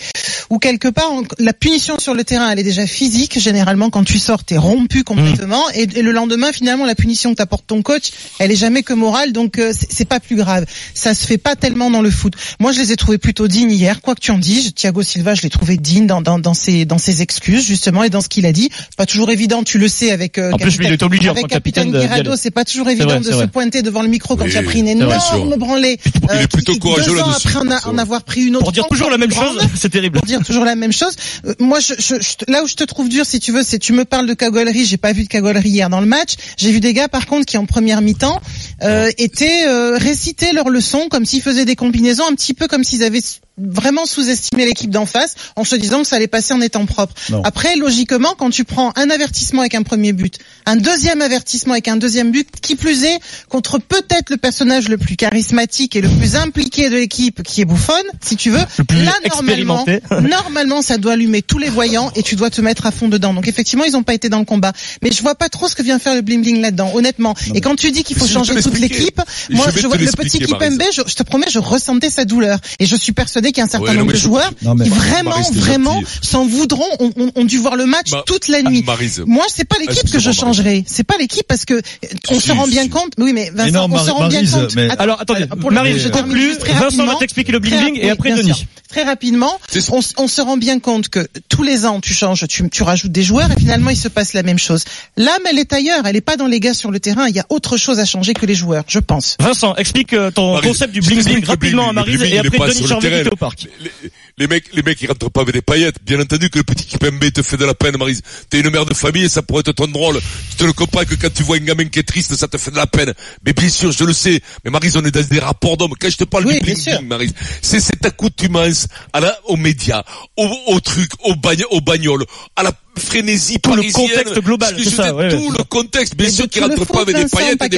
où 0.52 0.60
quelque 0.60 0.88
part 0.88 1.12
on- 1.12 1.24
la 1.40 1.54
punition 1.54 1.98
sur 2.00 2.14
le 2.14 2.24
terrain 2.24 2.50
elle 2.52 2.60
est 2.60 2.64
déjà 2.64 2.86
physique. 2.86 3.40
Généralement, 3.40 3.90
quand 3.90 4.04
tu 4.04 4.20
sors, 4.20 4.44
t'es 4.44 4.58
rompu 4.58 5.04
complètement, 5.04 5.64
et, 5.74 5.84
et 5.96 6.02
le 6.04 6.12
lendemain, 6.12 6.52
finalement, 6.54 6.86
la 6.86 6.96
punition 6.96 7.32
que 7.32 7.36
t'apporte 7.38 7.66
ton 7.68 7.82
coach, 7.82 8.12
elle 8.40 8.52
est 8.52 8.56
jamais 8.56 8.84
que 8.84 8.94
morale, 8.94 9.32
donc 9.34 9.58
euh, 9.60 9.74
c'est, 9.78 9.92
c'est 9.92 10.06
pas 10.06 10.20
plus 10.20 10.36
grave. 10.36 10.66
Ça 10.94 11.14
se 11.16 11.26
fait 11.26 11.38
pas 11.40 11.56
tellement 11.56 11.90
dans 11.90 12.02
le 12.02 12.12
foot. 12.12 12.34
Moi, 12.60 12.72
je 12.72 12.80
les 12.80 12.92
ai 12.92 12.96
trouvés 12.96 13.18
plutôt 13.18 13.48
dignes 13.48 13.72
hier, 13.72 14.02
quoi 14.02 14.14
que 14.16 14.20
tu 14.22 14.32
en 14.32 14.38
dises. 14.38 14.74
Thiago 14.76 15.02
Silva, 15.04 15.34
je 15.36 15.42
l'ai 15.42 15.50
trouvé 15.50 15.78
digne 15.78 16.06
dans, 16.08 16.22
dans, 16.22 16.38
dans 16.40 16.54
ses 16.54 16.86
dans 16.86 16.98
ses 16.98 17.22
excuses 17.22 17.66
justement 17.66 18.04
et 18.04 18.10
dans 18.10 18.22
ce 18.22 18.30
qu'il 18.30 18.46
a 18.46 18.52
dit. 18.52 18.70
Pas 18.98 19.06
toujours 19.06 19.32
évident, 19.32 19.64
tu 19.64 19.78
le 19.78 19.88
sais 19.88 20.12
avec. 20.12 20.38
euh, 20.38 20.52
En 20.52 20.58
plus, 20.58 20.78
il 20.80 20.86
est 20.92 21.04
obligé 21.04 21.30
avec 21.30 21.48
capitaine 21.48 21.92
de- 21.92 22.00
d'y 22.00 22.06
Guirado, 22.08 22.36
c'est 22.36 22.52
pas 22.52 22.66
toujours 22.66 22.90
évident 22.90 23.08
vrai, 23.08 23.20
de 23.20 23.24
se 23.26 23.32
vrai. 23.32 23.48
pointer 23.48 23.82
devant 23.82 24.02
le 24.02 24.10
micro 24.10 24.36
quand 24.36 24.48
As 24.58 24.64
pris 24.64 24.80
une 24.80 24.88
énorme 24.88 25.56
branlée. 25.58 26.00
Il 26.34 26.42
est 26.42 26.48
plutôt 26.48 26.74
qui- 26.74 26.80
courageux 26.80 27.12
deux 27.12 27.20
ans 27.22 27.28
là-dessus, 27.28 27.48
après 27.58 27.90
en, 27.90 27.98
avoir 27.98 28.24
pris 28.24 28.46
une 28.46 28.56
autre. 28.56 28.64
Pour 28.66 28.72
dire 28.72 28.88
toujours 28.88 29.10
la 29.10 29.18
même 29.18 29.32
chose, 29.32 29.60
c'est 29.76 29.90
terrible. 29.90 30.18
pour 30.20 30.26
dire 30.28 30.44
toujours 30.44 30.66
la 30.66 30.76
même 30.76 30.92
chose. 30.94 31.16
Euh, 31.46 31.54
moi, 31.60 31.80
je, 31.80 31.94
je, 31.98 32.16
je- 32.22 32.52
là 32.52 32.64
où 32.64 32.68
je 32.68 32.76
te 32.76 32.84
trouve 32.84 33.10
dur, 33.10 33.26
si 33.26 33.40
tu 33.40 33.52
veux, 33.52 33.64
c'est 33.64 33.80
tu 33.80 33.94
me 33.94 34.06
parles 34.06 34.28
de 34.28 34.34
cagolerie. 34.34 34.86
J'ai 34.86 34.98
pas 34.98 35.14
vu 35.14 35.24
de 35.24 35.28
cagolerie 35.30 35.70
hier 35.70 35.90
dans 35.90 36.00
le 36.02 36.06
match. 36.08 36.36
J'ai 36.58 36.72
vu 36.72 36.80
des 36.80 36.94
gars, 36.94 37.08
par 37.08 37.26
contre, 37.26 37.46
qui 37.46 37.58
en 37.58 37.66
première 37.66 38.02
mi-temps 38.02 38.42
euh, 38.84 39.10
étaient 39.18 39.66
euh, 39.66 39.98
réciter 39.98 40.54
leurs 40.54 40.70
leçons 40.70 41.08
comme 41.10 41.26
s'ils 41.26 41.42
faisaient 41.42 41.66
des 41.66 41.76
combinaisons, 41.76 42.26
un 42.30 42.36
petit 42.36 42.54
peu 42.54 42.68
comme 42.68 42.84
s'ils 42.84 43.04
avaient 43.04 43.22
vraiment 43.58 44.06
sous-estimé 44.06 44.66
l'équipe 44.66 44.92
d'en 44.92 45.08
face, 45.08 45.34
en 45.56 45.64
se 45.64 45.76
disant 45.76 46.04
que 46.04 46.08
ça 46.08 46.18
allait 46.18 46.28
passer 46.28 46.54
en 46.54 46.62
étant 46.62 46.86
propre. 46.86 47.16
Non. 47.32 47.42
Après, 47.44 47.76
logiquement, 47.76 48.36
quand 48.38 48.52
tu 48.52 48.64
prends 48.66 48.94
un 48.96 49.10
avertissement 49.10 49.62
avec 49.62 49.74
un 49.74 49.82
premier 49.82 50.14
but, 50.14 50.38
un 50.68 50.76
deuxième 50.76 51.24
avertissement 51.24 51.74
avec 51.74 51.88
un 51.88 51.98
deuxième 51.98 52.32
but, 52.32 52.48
qui 52.62 52.76
plus 52.76 53.04
est, 53.04 53.20
contre 53.50 53.80
peut-être 53.80 54.30
le 54.30 54.38
personnage 54.38 54.90
le 54.90 55.00
plus 55.00 55.16
charismatique 55.16 55.96
et 55.96 56.02
le 56.02 56.10
plus 56.10 56.36
impliqué 56.36 56.92
de 56.92 56.98
l'équipe, 56.98 57.42
qui 57.42 57.62
est 57.62 57.66
Bouffon, 57.66 57.94
si 58.22 58.36
tu 58.36 58.52
veux, 58.52 58.62
Le 58.78 58.84
plus 58.84 59.04
là, 59.04 59.14
normalement, 59.32 59.86
normalement, 60.22 60.82
ça 60.84 61.00
doit 61.00 61.14
allumer 61.14 61.42
tous 61.42 61.58
les 61.58 61.70
voyants 61.70 62.12
et 62.16 62.22
tu 62.22 62.36
dois 62.36 62.52
te 62.52 62.62
mettre 62.62 62.86
à 62.86 62.92
fond 62.92 63.08
dedans. 63.08 63.34
Donc 63.34 63.48
effectivement, 63.48 63.86
ils 63.86 63.94
n'ont 63.94 64.04
pas 64.04 64.14
été 64.14 64.30
dans 64.30 64.40
le 64.40 64.46
combat. 64.46 64.74
Mais 65.02 65.12
je 65.12 65.22
vois 65.24 65.36
pas 65.36 65.50
trop 65.50 65.68
ce 65.68 65.74
que 65.74 65.82
vient 65.82 65.98
faire 65.98 66.14
le 66.14 66.22
bling 66.22 66.44
bling 66.44 66.62
là-dedans, 66.62 66.92
honnêtement. 66.94 67.34
Et 67.56 67.62
quand 67.62 67.76
tu 67.76 67.90
dis 67.90 68.04
qu'il 68.04 68.16
faut 68.16 68.28
changer 68.28 68.54
te 68.54 68.67
toute 68.70 68.80
l'équipe, 68.80 69.22
Je 69.50 69.56
moi, 69.56 69.66
je 69.74 69.82
te 69.82 69.88
vois, 69.88 69.98
le 69.98 70.06
petit 70.12 70.40
Kipembe, 70.40 70.82
je, 70.94 71.02
je 71.06 71.14
te 71.16 71.24
promets, 71.24 71.48
je 71.50 71.60
ressentais 71.60 72.10
sa 72.10 72.26
douleur. 72.26 72.60
Et 72.80 72.86
je 72.86 72.96
suis 72.96 73.12
persuadé 73.12 73.50
qu'il 73.52 73.60
y 73.60 73.62
a 73.62 73.66
un 73.66 73.70
certain 73.70 73.92
Ouais, 73.92 73.96
nombre 73.98 74.12
de 74.12 74.18
je- 74.18 74.22
joueurs 74.24 74.52
Non, 74.62 74.76
mais- 74.76 74.86
qui 74.86 74.90
vraiment, 74.92 75.42
vraiment 75.54 76.02
s'en 76.22 76.46
voudront, 76.46 76.86
ont, 77.00 77.12
ont- 77.18 77.32
ont 77.36 77.44
dû 77.46 77.58
voir 77.58 77.76
le 77.76 77.86
match 77.86 78.12
Ma- 78.12 78.24
toute 78.26 78.48
la 78.48 78.62
nuit. 78.62 78.84
Maryse. 78.84 79.24
Moi, 79.26 79.46
c'est 79.54 79.66
pas 79.68 79.78
l'équipe 79.80 80.10
que 80.12 80.20
je 80.20 80.32
changerai. 80.32 80.84
C'est 80.88 81.04
pas 81.06 81.16
l'équipe 81.18 81.48
parce 81.48 81.66
que 81.66 81.76
euh, 81.76 81.82
on 82.30 82.40
Si, 82.40 82.48
se 82.48 82.52
rend 82.52 82.68
bien 82.68 82.88
compte. 82.90 83.14
Oui, 83.18 83.34
mais 83.34 83.52
Vincent, 83.54 83.88
non, 83.88 83.96
on 83.96 84.06
se 84.06 84.12
rend 84.12 84.28
bien 84.28 84.46
compte. 84.46 84.76
Alors, 85.00 85.22
attendez, 85.22 85.46
pour- 85.48 85.72
Maryse, 85.72 85.98
je 85.98 86.08
je 86.08 86.10
conclue. 86.10 86.54
Vincent 86.54 86.66
va 86.74 86.80
rapidement. 86.86 87.16
t'expliquer 87.20 87.52
le 87.52 87.60
bling-bling 87.60 88.00
et 88.02 88.10
après 88.10 88.34
Denis. 88.34 88.66
Très 88.90 89.04
rapidement, 89.04 89.52
on, 89.92 90.00
on 90.18 90.28
se 90.30 90.42
rend 90.42 90.56
bien 90.56 90.80
compte 90.80 91.10
que 91.10 91.28
tous 91.50 91.62
les 91.64 91.86
ans, 91.86 92.00
tu 92.00 92.14
changes, 92.14 92.46
tu, 92.48 92.70
tu 92.70 92.84
rajoutes 92.84 93.12
des 93.12 93.22
joueurs 93.24 93.52
et 93.52 93.60
finalement, 93.60 93.90
il 93.90 93.98
se 93.98 94.08
passe 94.08 94.32
la 94.34 94.44
même 94.44 94.58
chose. 94.58 94.86
L'âme, 95.18 95.42
elle 95.50 95.60
est 95.60 95.74
ailleurs. 95.74 96.06
Elle 96.06 96.16
est 96.16 96.22
pas 96.22 96.38
dans 96.38 96.48
les 96.48 96.60
gars 96.62 96.74
sur 96.74 96.90
le 96.90 97.00
terrain. 97.02 97.28
Il 97.28 97.36
y 97.36 97.40
a 97.40 97.46
autre 97.50 97.76
chose 97.76 98.00
à 98.00 98.06
changer 98.06 98.34
que 98.34 98.46
les 98.46 98.56
joueurs, 98.58 98.84
je 98.88 99.00
pense. 99.00 99.38
Vincent, 99.40 99.76
explique 99.76 100.14
euh, 100.14 100.32
ton 100.32 100.60
concept 100.62 100.94
du 100.94 101.02
bling 101.02 101.24
bling 101.24 101.46
rapidement 101.46 101.90
à 101.90 101.94
bling-bling, 101.94 102.34
et 102.34 102.40
après 102.40 102.58
pas 102.58 102.68
Denis 102.68 102.86
sur 102.86 102.96
le 102.96 103.02
Charvet 103.02 103.32
au 103.32 103.36
parc. 103.36 103.68
Les, 103.82 103.92
les 104.40 104.48
mecs, 104.48 104.66
les 104.74 104.84
mecs, 104.84 105.02
ils 105.02 105.08
rentrent 105.08 105.32
pas 105.32 105.42
avec 105.42 105.54
des 105.54 105.62
paillettes. 105.62 105.96
Bien 106.06 106.20
entendu 106.20 106.50
que 106.50 106.60
le 106.60 106.64
petit 106.64 106.86
Kipembe 106.86 107.32
te 107.32 107.42
fait 107.42 107.58
de 107.58 107.66
la 107.66 107.74
peine, 107.74 107.98
Marise. 107.98 108.22
T'es 108.50 108.60
une 108.60 108.70
mère 108.70 108.86
de 108.86 108.94
famille 108.94 109.24
et 109.24 109.30
ça 109.30 109.42
pourrait 109.42 109.62
être 109.62 109.72
ton 109.72 109.88
drôle. 109.88 110.20
Je 110.52 110.58
te 110.58 110.64
le 110.64 110.74
comprends 110.74 111.04
que 111.06 111.16
quand 111.16 111.34
tu 111.34 111.42
vois 111.42 111.58
un 111.58 111.62
gamin 111.62 111.86
qui 111.86 112.00
est 112.00 112.04
triste, 112.04 112.36
ça 112.36 112.48
te 112.48 112.58
fait 112.58 112.70
de 112.70 112.76
la 112.76 112.86
peine. 112.86 113.14
Mais 113.46 113.54
bien 113.54 113.70
sûr, 113.70 113.92
je 113.92 114.04
le 114.04 114.14
sais. 114.14 114.40
Mais 114.64 114.70
Marise, 114.70 114.96
on 114.96 115.04
est 115.06 115.12
dans 115.12 115.24
des 115.24 115.40
rapports 115.40 115.78
d'hommes. 115.78 115.94
Quand 116.00 116.10
je 116.10 116.18
te 116.18 116.24
parle 116.24 116.46
Oui, 116.46 116.60
du 116.60 116.66
bien 116.66 116.76
bling 116.76 116.98
bling, 116.98 117.08
Marise, 117.08 117.34
c'est 117.62 117.80
cette 117.80 118.06
accoutumance 118.06 118.88
à 119.12 119.22
la, 119.22 119.36
aux 119.46 119.58
médias, 119.58 120.04
au, 120.36 120.48
au 120.68 120.80
truc, 120.82 121.10
au 121.24 121.36
bagne, 121.36 121.64
au 121.72 121.82
bagnole, 121.82 122.24
à 122.56 122.64
la 122.64 122.72
frénésie 122.98 123.60
Tout 123.60 123.76
le 123.76 123.92
contexte 123.92 124.40
global, 124.42 124.76
c'est 124.78 124.90
ça, 124.90 125.14
ouais, 125.14 125.30
tout 125.30 125.38
ouais. 125.38 125.58
le 125.58 125.64
contexte. 125.64 126.16
Bien 126.16 126.28
Mais 126.28 126.32
sûr 126.32 126.50
le 126.50 126.60
rentrent 126.62 126.86
pas 126.86 127.02
avec 127.02 127.16
des 127.16 127.22
Vincent, 127.24 127.38
paillettes 127.38 127.64
et 127.64 127.70
des 127.70 127.78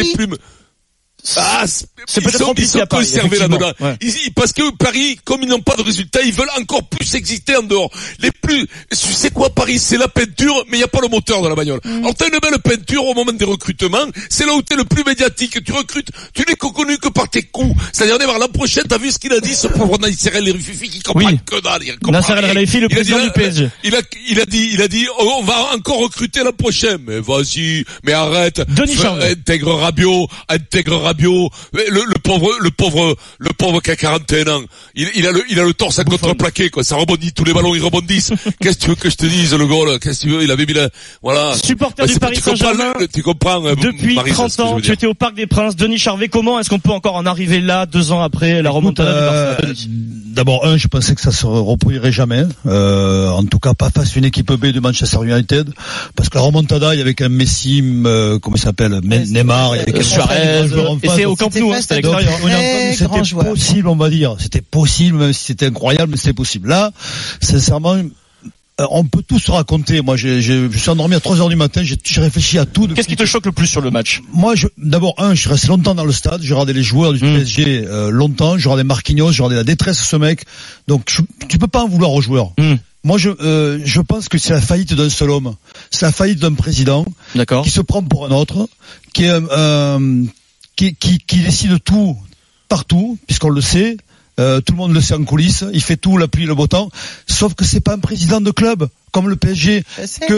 Et 0.00 0.12
plumes. 0.12 0.36
Ah, 1.36 1.64
c'est 1.66 1.86
C'est 2.06 2.20
ils 2.20 2.24
peut-être 2.24 2.80
à 2.80 2.86
Paris, 2.86 3.06
là-dedans. 3.38 3.72
Ouais. 3.80 3.96
Ils- 4.00 4.08
ils- 4.26 4.32
parce 4.34 4.52
que 4.52 4.74
Paris, 4.76 5.18
comme 5.24 5.42
ils 5.42 5.48
n'ont 5.48 5.60
pas 5.60 5.76
de 5.76 5.82
résultats, 5.82 6.22
ils 6.22 6.32
veulent 6.32 6.48
encore 6.58 6.88
plus 6.88 7.14
exister 7.14 7.56
en 7.56 7.62
dehors. 7.62 7.90
Les 8.20 8.30
plus, 8.32 8.66
tu 8.90 8.96
sais 9.12 9.30
quoi, 9.30 9.50
Paris, 9.50 9.78
c'est 9.78 9.98
la 9.98 10.08
peinture, 10.08 10.64
mais 10.68 10.76
il 10.78 10.80
n'y 10.80 10.84
a 10.84 10.88
pas 10.88 11.00
le 11.02 11.08
moteur 11.08 11.42
dans 11.42 11.48
la 11.48 11.54
bagnole. 11.54 11.80
Mm. 11.84 11.98
Alors 12.00 12.14
t'as 12.14 12.26
une 12.26 12.38
belle 12.40 12.58
peinture 12.62 13.04
au 13.04 13.14
moment 13.14 13.32
des 13.32 13.44
recrutements, 13.44 14.06
c'est 14.28 14.46
là 14.46 14.54
où 14.54 14.62
t'es 14.62 14.76
le 14.76 14.84
plus 14.84 15.04
médiatique. 15.04 15.62
Tu 15.64 15.72
recrutes, 15.72 16.08
tu 16.34 16.42
n'es 16.48 16.54
connu 16.56 16.96
que 16.98 17.08
par 17.08 17.28
tes 17.28 17.42
coups. 17.42 17.74
C'est-à-dire, 17.92 18.16
l'an 18.38 18.48
prochain, 18.48 18.82
t'as 18.88 18.98
vu 18.98 19.10
ce 19.10 19.18
qu'il 19.18 19.32
a 19.32 19.40
dit, 19.40 19.54
ce 19.54 19.66
pauvre 19.68 19.98
Nasser 19.98 20.30
El 20.34 20.50
Rififi 20.50 20.88
qui 20.88 21.00
comprend 21.00 21.28
Oui. 21.30 21.38
que 21.44 21.60
dalle. 21.60 21.82
il 21.84 21.98
comprend 21.98 22.12
Nasser 22.12 22.32
El. 22.32 22.46
Khelaifi, 22.50 22.80
le 22.80 22.86
Il 22.90 22.98
a 22.98 23.02
dit, 23.02 23.10
président 23.10 23.24
du 23.24 23.30
PSG. 23.32 23.70
Il 23.84 23.94
a, 23.94 24.00
il 24.28 24.40
a 24.40 24.46
dit, 24.46 24.70
il 24.72 24.82
a 24.82 24.88
dit, 24.88 25.06
oh, 25.18 25.34
on 25.38 25.42
va 25.44 25.74
encore 25.74 25.98
recruter 25.98 26.42
l'an 26.42 26.52
prochain. 26.52 26.96
Mais 27.06 27.20
vas-y, 27.20 27.84
mais 28.04 28.12
arrête. 28.12 28.60
Denis 28.70 28.96
Charvet. 28.96 29.30
Intègre 29.32 29.74
Rabiot, 29.74 30.28
intègre 30.48 30.96
Rabiot, 31.10 31.50
le, 31.74 31.82
le 31.90 32.18
pauvre, 32.22 32.50
le 32.60 32.70
pauvre, 32.70 33.16
le 33.38 33.50
pauvre 33.58 33.80
qui 33.80 33.90
a 33.90 33.96
41 33.96 34.46
ans, 34.48 34.62
il, 34.94 35.08
il 35.16 35.26
a 35.26 35.32
le, 35.32 35.42
il 35.50 35.58
a 35.58 35.64
le 35.64 35.74
torse 35.74 35.98
à 35.98 36.04
contreplaqué, 36.04 36.70
quoi. 36.70 36.84
Ça 36.84 36.94
rebondit, 36.96 37.32
tous 37.32 37.44
les 37.44 37.52
ballons 37.52 37.74
ils 37.74 37.82
rebondissent. 37.82 38.32
Qu'est-ce 38.60 38.78
que 38.78 38.82
tu 38.84 38.88
veux 38.90 38.94
que 38.96 39.10
je 39.10 39.16
te 39.16 39.26
dise, 39.26 39.54
le 39.54 39.66
goal 39.66 39.98
Qu'est-ce 39.98 40.20
que 40.20 40.26
tu 40.26 40.30
veux? 40.32 40.42
Il 40.44 40.50
avait 40.50 40.66
mis 40.66 40.72
la, 40.72 40.88
voilà. 41.22 41.54
Supporter 41.56 42.06
Bah, 42.06 42.12
du 42.12 42.18
Paris 42.18 42.36
Saint-Germain. 42.36 42.92
Tu 43.12 43.22
comprends 43.22 43.64
euh, 43.66 43.74
Depuis 43.74 44.14
Marie, 44.14 44.30
c'est 44.30 44.34
30 44.36 44.50
ce 44.52 44.56
que 44.56 44.62
je 44.62 44.68
ans, 44.68 44.80
tu 44.80 44.92
étais 44.92 45.06
au 45.06 45.14
Parc 45.14 45.34
des 45.34 45.46
Princes. 45.46 45.74
Denis 45.76 45.98
Charvet, 45.98 46.28
comment 46.28 46.60
est-ce 46.60 46.70
qu'on 46.70 46.78
peut 46.78 46.92
encore 46.92 47.16
en 47.16 47.26
arriver 47.26 47.60
là, 47.60 47.86
deux 47.86 48.12
ans 48.12 48.22
après 48.22 48.62
la 48.62 48.70
remontada 48.70 49.10
Euh, 49.10 49.56
du 49.56 49.64
Barça 49.66 49.86
D'abord, 50.30 50.64
un, 50.64 50.76
je 50.76 50.86
pensais 50.86 51.14
que 51.16 51.20
ça 51.20 51.32
se 51.32 51.44
reproduirait 51.44 52.12
jamais. 52.12 52.44
Euh, 52.66 53.28
en 53.30 53.42
tout 53.44 53.58
cas, 53.58 53.74
pas 53.74 53.90
face 53.90 54.14
à 54.14 54.18
une 54.18 54.24
équipe 54.24 54.52
B 54.52 54.66
de 54.66 54.78
Manchester 54.78 55.18
United, 55.24 55.70
parce 56.14 56.28
que 56.28 56.38
la 56.38 56.42
remontada, 56.44 56.94
il 56.94 56.98
y 56.98 57.00
avait 57.00 57.14
quand 57.14 57.24
même 57.24 57.34
Messi, 57.34 57.82
euh, 58.06 58.38
comment 58.38 58.56
il 58.56 58.60
s'appelle, 58.60 59.00
Neymar, 59.02 59.74
il 59.74 59.78
y 59.78 59.82
avait 59.82 59.92
même 59.92 60.02
Suarez, 60.02 60.68
et 61.02 61.08
c'est 61.08 61.24
au 61.24 61.36
Camp 61.36 61.46
C'était 61.50 61.60
Nou, 61.60 61.72
hein, 61.72 61.78
c'était 61.80 61.96
l'extérieur. 61.96 62.30
grand 62.40 62.94
c'était 62.94 63.50
possible, 63.50 63.88
on 63.88 63.96
va 63.96 64.10
dire. 64.10 64.36
C'était 64.38 64.60
possible, 64.62 65.18
même 65.18 65.32
si 65.32 65.44
c'était 65.44 65.66
incroyable, 65.66 66.12
mais 66.12 66.16
c'était 66.16 66.32
possible. 66.32 66.68
Là, 66.68 66.90
sincèrement, 67.40 67.94
euh, 67.94 68.86
on 68.90 69.04
peut 69.04 69.22
tout 69.22 69.38
se 69.38 69.50
raconter. 69.50 70.00
Moi, 70.00 70.16
j'ai, 70.16 70.40
j'ai- 70.40 70.68
je 70.70 70.78
suis 70.78 70.88
endormi 70.90 71.14
à 71.14 71.20
3 71.20 71.40
heures 71.40 71.48
du 71.50 71.56
matin, 71.56 71.82
j'ai, 71.84 71.96
j'ai 72.02 72.20
réfléchi 72.20 72.58
à 72.58 72.64
tout. 72.66 72.88
Qu'est-ce 72.88 73.08
qui 73.08 73.16
te 73.16 73.26
choque 73.26 73.44
le 73.46 73.52
plus 73.52 73.66
sur 73.66 73.80
le 73.82 73.90
match? 73.90 74.22
Moi, 74.32 74.54
je, 74.54 74.68
d'abord, 74.78 75.14
un, 75.18 75.34
je 75.34 75.40
suis 75.40 75.50
resté 75.50 75.68
longtemps 75.68 75.94
dans 75.94 76.04
le 76.04 76.12
stade, 76.12 76.40
j'ai 76.42 76.54
regardé 76.54 76.72
les 76.72 76.82
joueurs 76.82 77.12
du 77.12 77.22
Mm. 77.24 77.34
PSG 77.36 77.84
euh, 77.86 78.10
longtemps, 78.10 78.56
j'ai 78.56 78.68
regardé 78.68 78.84
Marquinhos, 78.84 79.32
j'ai 79.32 79.42
regardé 79.42 79.56
la 79.56 79.64
détresse 79.64 79.98
de 79.98 80.04
ce 80.04 80.16
mec. 80.16 80.44
Donc, 80.88 81.10
je- 81.10 81.46
tu 81.46 81.58
peux 81.58 81.66
pas 81.68 81.82
en 81.82 81.88
vouloir 81.88 82.12
aux 82.12 82.22
joueurs. 82.22 82.52
Mm. 82.58 82.74
Moi, 83.02 83.16
je, 83.16 83.30
euh, 83.40 83.78
je 83.84 84.00
pense 84.02 84.28
que 84.28 84.36
c'est 84.38 84.52
la 84.52 84.60
faillite 84.60 84.92
d'un 84.94 85.08
seul 85.08 85.30
homme. 85.30 85.54
C'est 85.90 86.04
la 86.04 86.12
faillite 86.12 86.38
d'un 86.38 86.52
président 86.52 87.04
D'accord. 87.34 87.64
qui 87.64 87.70
se 87.70 87.80
prend 87.80 88.02
pour 88.02 88.26
un 88.26 88.30
autre, 88.30 88.68
qui, 89.14 89.24
est, 89.24 89.30
euh, 89.30 90.24
qui, 90.80 91.42
décide 91.42 91.82
tout 91.82 92.16
partout, 92.68 93.18
puisqu'on 93.26 93.50
le 93.50 93.60
sait. 93.60 93.96
Euh, 94.38 94.60
tout 94.60 94.72
le 94.72 94.78
monde 94.78 94.94
le 94.94 95.00
sait 95.00 95.14
en 95.14 95.24
coulisses. 95.24 95.64
Il 95.72 95.82
fait 95.82 95.96
tout, 95.96 96.16
la 96.16 96.28
pluie, 96.28 96.46
le 96.46 96.54
beau 96.54 96.66
temps. 96.66 96.88
Sauf 97.26 97.54
que 97.54 97.64
c'est 97.64 97.80
pas 97.80 97.94
un 97.94 97.98
président 97.98 98.40
de 98.40 98.50
club 98.50 98.88
comme 99.12 99.28
le 99.28 99.36
PSG. 99.36 99.82
Que, 100.28 100.34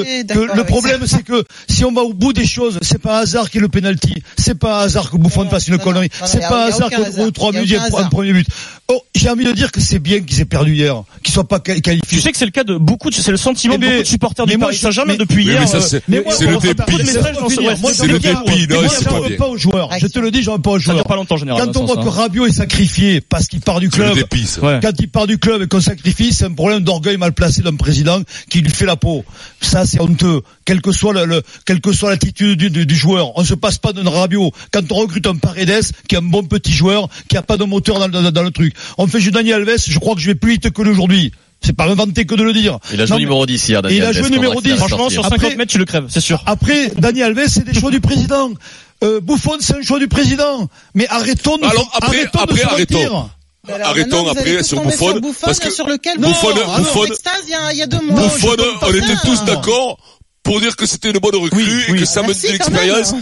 le 0.57 0.65
problème, 0.65 1.03
c'est 1.07 1.23
que 1.23 1.45
si 1.69 1.85
on 1.85 1.93
va 1.93 2.03
au 2.03 2.13
bout 2.13 2.33
des 2.33 2.47
choses, 2.47 2.79
c'est 2.83 3.01
pas 3.01 3.19
un 3.19 3.23
hasard 3.23 3.51
qu'il 3.51 3.57
y 3.57 3.59
ait 3.59 3.63
le 3.63 3.69
penalty. 3.69 4.15
C'est 4.37 4.59
pas 4.59 4.81
un 4.81 4.85
hasard 4.85 5.11
que 5.11 5.17
Buffon 5.17 5.45
Non, 5.45 5.51
fasse 5.51 5.69
une 5.69 5.77
non, 5.77 5.81
connerie. 5.83 6.09
C'est 6.25 6.41
pas 6.41 6.67
un 6.67 6.69
y 6.69 6.73
a 6.73 6.75
hasard 6.75 6.91
au 7.19 7.31
trois 7.31 7.53
minutes, 7.53 7.69
il 7.69 7.73
y 7.73 7.77
ait 7.77 7.81
aucun 7.91 8.05
un 8.05 8.09
premier 8.09 8.33
but. 8.33 8.47
Oh, 8.89 9.01
j'ai 9.15 9.31
envie 9.31 9.45
de 9.45 9.53
dire 9.53 9.73
que 9.73 9.81
c'est 9.81 9.99
bien 9.99 10.21
qu'ils 10.21 10.41
aient 10.41 10.45
perdu 10.45 10.75
hier, 10.75 11.03
qu'ils 11.23 11.33
soient 11.33 11.49
pas 11.49 11.59
quali- 11.61 11.81
qualifiés. 11.81 12.19
Tu 12.19 12.21
sais 12.21 12.33
que 12.33 12.37
c'est 12.39 12.45
le 12.45 12.51
cas 12.51 12.65
de 12.65 12.77
beaucoup, 12.77 13.11
de- 13.11 13.15
c'est 13.15 13.31
le 13.31 13.37
sentiment 13.37 13.75
Eh 13.77 13.79
de 13.79 13.87
beaucoup 13.87 13.99
de 14.03 14.05
supporters 14.07 14.47
mais 14.47 14.53
du 14.53 14.59
moi, 14.59 14.69
Paris 14.69 14.79
Saint-Germain 14.79 15.13
mais- 15.13 15.19
depuis 15.19 15.45
hier. 15.45 15.61
mais 15.61 15.67
ça, 15.67 15.81
c'est- 15.81 16.03
le 16.09 16.17
dépit. 16.23 16.31
C'est 16.31 16.45
j'en 16.45 16.51
le 16.51 16.59
veux 16.59 16.75
pas. 16.75 16.85
dépit, 16.85 17.03
Moi, 18.69 18.83
j'en 18.83 19.11
pas 19.11 19.29
veux 19.29 19.37
pas 19.37 19.49
aux 19.49 19.57
joueurs. 19.57 19.91
Je 19.99 20.07
te 20.07 20.19
le 20.19 20.31
dis, 20.31 20.43
j'en 20.43 20.57
veux 20.57 20.63
pas 20.63 20.71
aux 20.73 20.79
Ça 20.79 20.85
joueurs. 20.85 20.97
dure 20.97 21.05
pas 21.07 21.17
longtemps 21.17 21.37
général. 21.37 21.63
Quand 21.67 21.77
on 21.81 21.85
voit 21.85 21.97
que 22.03 22.09
Rabiot 22.09 22.47
est 22.47 22.53
sacrifié 22.53 23.21
parce 23.21 23.47
qu'il 23.47 23.61
part 23.61 23.81
du 23.81 23.89
club, 23.89 24.17
quand 24.83 24.93
il 24.99 25.09
part 25.09 25.27
du 25.27 25.39
club 25.39 25.63
et 25.63 25.67
qu'on 25.69 25.81
sacrifie, 25.81 26.33
c'est 26.33 26.45
un 26.47 26.53
problème 26.53 26.81
d'orgueil 26.81 27.17
mal 27.17 27.33
placé 27.33 27.63
d'un 27.63 27.77
président 27.77 28.21
qui 28.51 28.62
lui 28.63 28.71
fait 28.71 28.87
la 28.87 28.97
peau. 28.97 29.25
Ça, 29.61 29.85
c'est 29.87 30.01
honteux. 30.01 30.43
Quelle 30.65 30.81
que 30.81 30.93
soit 30.93 31.13
le, 31.13 31.25
le- 31.25 31.43
quelle 31.67 31.81
que 31.81 31.93
soit 31.93 32.11
l'attitude 32.11 32.59
du, 32.59 32.71
du, 32.71 32.87
du 32.87 32.95
joueur, 32.97 33.37
on 33.39 33.45
se 33.45 33.55
passe 33.55 33.79
pas 33.79 33.93
d'un 33.93 34.09
Rabiot. 34.09 34.53
Quand 34.73 34.91
on 34.91 34.95
recrute 34.97 35.27
un 35.27 35.37
Paredes, 35.37 35.83
qui 36.09 36.15
est 36.15 36.19
un 36.19 36.23
bon 36.23 36.43
petit 36.45 36.73
joueur, 36.73 37.09
qui 37.29 37.37
a 37.37 37.43
pas 37.43 37.57
de 37.57 37.65
moteur 37.65 37.99
dans, 37.99 38.07
le- 38.07 38.13
dans, 38.13 38.31
dans 38.31 38.43
le 38.43 38.51
truc. 38.51 38.75
On 38.99 39.07
fait 39.07 39.21
jouer 39.21 39.33
Daniel 39.33 39.63
Alves, 39.69 39.83
je 39.87 39.99
crois 39.99 40.15
que 40.15 40.21
je 40.21 40.27
vais 40.27 40.35
plus 40.35 40.53
vite 40.53 40.71
que 40.71 40.83
l'aujourd'hui. 40.83 41.33
C'est 41.65 41.77
pas 41.77 41.87
inventé 41.89 42.25
que 42.25 42.35
de 42.35 42.43
le 42.43 42.53
dire. 42.53 42.79
Il 42.93 43.01
a 43.01 43.07
joué 43.07 43.19
numéro 43.19 43.47
10 43.47 43.69
hier, 43.69 43.83
Daniel 43.83 43.99
il 44.03 44.05
a 44.05 44.13
joué 44.13 44.31
numéro 44.31 44.61
qu'il 44.61 44.73
allait 44.73 44.81
10. 44.81 44.87
Franchement, 44.89 45.09
sur 45.11 45.23
sortir. 45.23 45.41
50 45.43 45.57
mètres, 45.59 45.71
tu 45.71 45.79
le 45.79 45.85
crèves, 45.85 46.07
c'est 46.09 46.21
sûr. 46.21 46.43
Après, 46.47 46.91
Dani 46.99 47.23
Alves, 47.23 47.47
c'est 47.47 47.65
des 47.65 47.73
choix 47.79 47.93
du 47.93 48.01
président. 48.01 48.51
Euh, 49.05 49.21
Buffon, 49.21 49.57
c'est 49.61 49.77
un 49.77 49.83
choix 49.83 50.01
du 50.01 50.09
président. 50.09 50.69
Mais 50.95 51.07
arrêtons 51.09 51.59
de, 51.59 51.65
Alors, 51.65 51.89
après- 51.95 52.19
arrêtons 52.19 52.39
de 52.39 52.43
après, 52.43 52.61
se 52.63 52.67
arrêtons. 52.67 52.95
mentir. 52.99 53.29
Alors, 53.69 53.89
Arrêtons 53.91 54.27
après 54.27 54.65
sur 54.65 54.83
Buffon, 54.83 55.21
parce 55.41 55.61
que 55.61 55.71
sur 55.71 55.87
lequel 55.87 56.19
non, 56.19 56.33
ah 56.43 56.81
non, 56.81 57.05
il 57.05 57.75
y 57.75 57.79
y 57.79 57.83
a 57.83 57.87
deux 57.87 58.01
mois. 58.01 58.23
Je 58.37 58.47
on 58.47 58.95
était 58.95 59.17
tous 59.25 59.45
d'accord 59.45 59.99
pour 60.43 60.61
dire 60.61 60.75
que 60.75 60.87
c'était 60.87 61.11
une 61.11 61.19
bonne 61.19 61.37
recrue 61.37 61.63
Oui, 61.63 61.83
et 61.89 61.93
oui. 61.93 61.99
que 62.01 62.05
ça 62.05 62.23
Ah, 62.25 62.29
me 62.29 62.33
quand 62.35 62.49
l'expérience. 62.53 63.15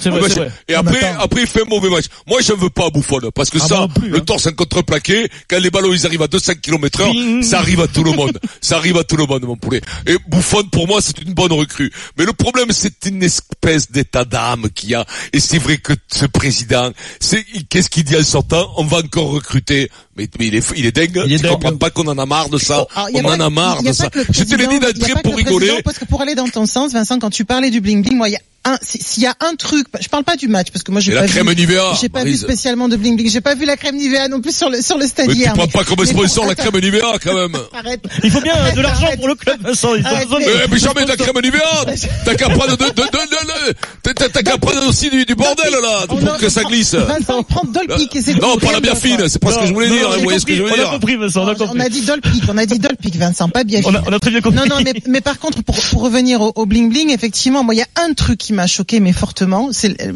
Et 0.68 0.74
après, 0.74 1.04
après, 1.18 1.42
il 1.42 1.46
fait 1.46 1.62
un 1.62 1.68
mauvais 1.68 1.90
match. 1.90 2.06
Moi, 2.26 2.40
j'en 2.40 2.56
veux 2.56 2.70
pas 2.70 2.86
à 2.86 2.90
Buffon, 2.90 3.18
parce 3.34 3.50
que 3.50 3.58
Ah, 3.60 3.66
ça, 3.66 3.88
plus, 3.94 4.08
le 4.08 4.16
hein. 4.18 4.20
torse 4.20 4.46
en 4.46 4.52
contreplaqué, 4.52 5.28
quand 5.48 5.58
les 5.60 5.70
ballons, 5.70 5.92
ils 5.92 6.06
arrivent 6.06 6.22
à 6.22 6.28
200 6.28 6.54
km 6.62 7.00
heure, 7.02 7.12
Bing. 7.12 7.42
ça 7.42 7.58
arrive 7.58 7.80
à 7.82 7.88
tout 7.88 8.04
le 8.04 8.12
monde. 8.12 8.38
ça 8.62 8.76
arrive 8.78 8.96
à 8.96 9.04
tout 9.04 9.16
le 9.16 9.26
monde, 9.26 9.42
mon 9.44 9.56
poulet. 9.56 9.82
Et 10.06 10.16
Buffon, 10.28 10.64
pour 10.64 10.86
moi, 10.88 11.00
c'est 11.02 11.20
une 11.20 11.34
bonne 11.34 11.52
recrue. 11.52 11.92
Mais 12.16 12.24
le 12.24 12.32
problème, 12.32 12.68
c'est 12.70 13.04
une 13.06 13.22
espèce 13.22 13.90
d'état 13.90 14.24
d'âme 14.24 14.68
qu'il 14.74 14.90
y 14.90 14.94
a. 14.94 15.04
Et 15.34 15.40
c'est 15.40 15.58
vrai 15.58 15.76
que 15.76 15.92
ce 16.10 16.24
président, 16.24 16.90
c'est, 17.20 17.44
qu'est-ce 17.68 17.90
qu'il 17.90 18.04
dit 18.04 18.16
en 18.16 18.24
sortant? 18.24 18.72
On 18.78 18.84
va 18.84 18.98
encore 18.98 19.30
recruter. 19.30 19.90
Mais, 20.16 20.28
mais 20.38 20.48
il 20.48 20.54
est, 20.56 20.72
il 20.76 20.86
est 20.86 20.94
dingue. 20.94 21.22
Il 21.26 21.32
est 21.32 21.36
tu 21.36 21.42
dingue. 21.44 21.52
comprends 21.52 21.76
pas 21.76 21.90
qu'on 21.90 22.06
en 22.08 22.18
a 22.18 22.26
marre 22.26 22.48
de 22.48 22.58
ça? 22.58 22.84
Alors, 22.94 23.10
il 23.10 23.16
y 23.16 23.20
a 23.20 23.22
on 23.24 23.28
en 23.28 23.40
a 23.40 23.50
marre 23.50 23.82
de 23.82 23.92
ça. 23.92 24.10
Je 24.12 24.44
te 24.44 24.54
l'ai 24.56 24.66
dit 24.66 25.12
pour 25.22 25.32
le 25.32 25.36
rigoler. 25.36 25.82
Parce 25.84 25.98
que 25.98 26.04
pour 26.04 26.20
aller 26.20 26.34
dans 26.34 26.48
ton 26.48 26.66
sens, 26.66 26.92
Vincent, 26.92 27.18
quand 27.18 27.30
tu 27.30 27.44
parlais 27.44 27.70
du 27.70 27.80
bling 27.80 28.02
bling, 28.02 28.16
moi, 28.16 28.28
il 28.28 28.32
y 28.32 28.36
a 28.36 28.40
un, 28.64 28.76
si- 28.82 28.98
s'il 29.02 29.22
y 29.22 29.26
a 29.26 29.34
un 29.40 29.54
truc, 29.54 29.86
je 30.00 30.08
parle 30.08 30.24
pas 30.24 30.36
du 30.36 30.46
match, 30.48 30.68
parce 30.70 30.82
que 30.82 30.92
moi, 30.92 31.00
j'ai 31.00 31.12
Et 31.12 31.14
pas 31.14 31.22
la 31.22 31.26
vu, 31.26 31.32
crème 31.32 31.50
Nivea. 31.54 31.94
j'ai 32.00 32.08
pas 32.10 32.24
vu 32.24 32.36
spécialement 32.36 32.88
de 32.88 32.96
bling 32.96 33.16
bling, 33.16 33.30
j'ai 33.30 33.40
pas 33.40 33.54
vu 33.54 33.64
la 33.64 33.76
crème 33.76 33.96
Nivea 33.96 34.28
non 34.28 34.40
plus 34.40 34.54
sur 34.54 34.68
le, 34.68 34.82
sur 34.82 34.98
le 34.98 35.06
stade 35.06 35.28
Mais 35.28 35.32
tu 35.34 35.38
hier. 35.40 35.52
prends 35.54 35.66
pas 35.66 35.82
comme 35.84 35.96
mais 36.00 36.06
sponsor 36.06 36.44
bon, 36.44 36.48
la 36.50 36.54
crème 36.54 36.78
Nivea, 36.78 37.18
quand 37.22 37.34
même. 37.34 37.56
Arrête. 37.72 38.02
Il 38.22 38.30
faut 38.30 38.40
bien 38.42 38.54
euh, 38.56 38.72
de 38.72 38.80
l'argent 38.82 39.06
Arrête. 39.06 39.18
pour 39.18 39.28
le 39.28 39.34
club, 39.34 39.60
Vincent. 39.62 39.94
Il 39.94 40.04
Arrête, 40.06 40.24
besoin 40.28 40.40
de- 40.40 40.44
Mais, 40.44 40.52
mais 40.70 40.78
jamais 40.78 41.04
de 41.04 41.08
la 41.08 41.16
crème 41.16 41.40
Nivea 41.42 41.84
T'as 42.24 42.34
qu'à 42.34 42.48
prendre 42.50 42.76
de, 42.76 42.84
de, 42.84 42.90
de, 42.90 43.00
de, 43.02 44.10
de- 44.10 44.28
t'as- 44.28 44.42
qu'à 44.42 44.58
prendre 44.58 44.86
aussi 44.88 45.08
du, 45.10 45.24
du 45.24 45.34
bordel, 45.34 45.70
là, 45.82 46.04
On 46.10 46.16
pour 46.16 46.36
que 46.36 46.48
ça 46.48 46.62
glisse. 46.64 46.94
Vincent, 46.94 47.42
prends 47.44 47.64
Dolpic 47.64 48.14
et 48.16 48.20
c'est 48.20 48.34
Non, 48.34 48.56
pas 48.58 48.72
la 48.72 48.80
d'autre. 48.80 48.96
fine, 48.98 49.28
c'est 49.28 49.38
pas 49.40 49.52
ce 49.52 49.58
que 49.60 49.66
je 49.66 49.72
voulais 49.72 49.88
dire, 49.88 50.10
vous 50.10 50.22
voyez 50.24 50.38
ce 50.38 50.44
que 50.46 50.54
je 50.54 50.62
veux 50.62 50.68
compris, 50.68 50.80
On 50.80 50.84
a 50.84 50.84
dire. 50.84 50.92
compris, 51.00 51.16
Vincent, 51.16 51.44
on 51.44 51.48
a 51.48 51.54
On 51.74 51.80
a 51.80 51.88
dit 51.88 52.02
Dolpic, 52.02 52.42
on 52.48 52.58
a 52.58 52.66
dit 52.66 52.78
Dolpic, 52.78 53.16
Vincent, 53.16 53.48
pas 53.48 53.64
bien 53.64 53.80
On 53.86 53.94
a, 53.94 54.18
très 54.20 54.30
bien 54.30 54.40
compris. 54.42 54.58
Non, 54.58 54.66
non, 54.76 54.82
mais, 54.84 54.92
mais 55.06 55.20
par 55.22 55.38
contre, 55.38 55.62
pour, 55.62 55.76
pour 55.80 56.02
revenir 56.02 56.40
au 56.42 56.66
bling 56.66 56.90
bling, 56.90 57.10
effectivement, 57.10 57.64
moi, 57.64 57.74
il 57.74 57.78
y 57.78 57.82
a 57.82 57.86
un 58.04 58.12
truc 58.12 58.49
qui 58.50 58.54
m'a 58.56 58.66
choqué, 58.66 58.98
mais 58.98 59.12
fortement, 59.12 59.68
c'est 59.70 60.02
euh, 60.02 60.12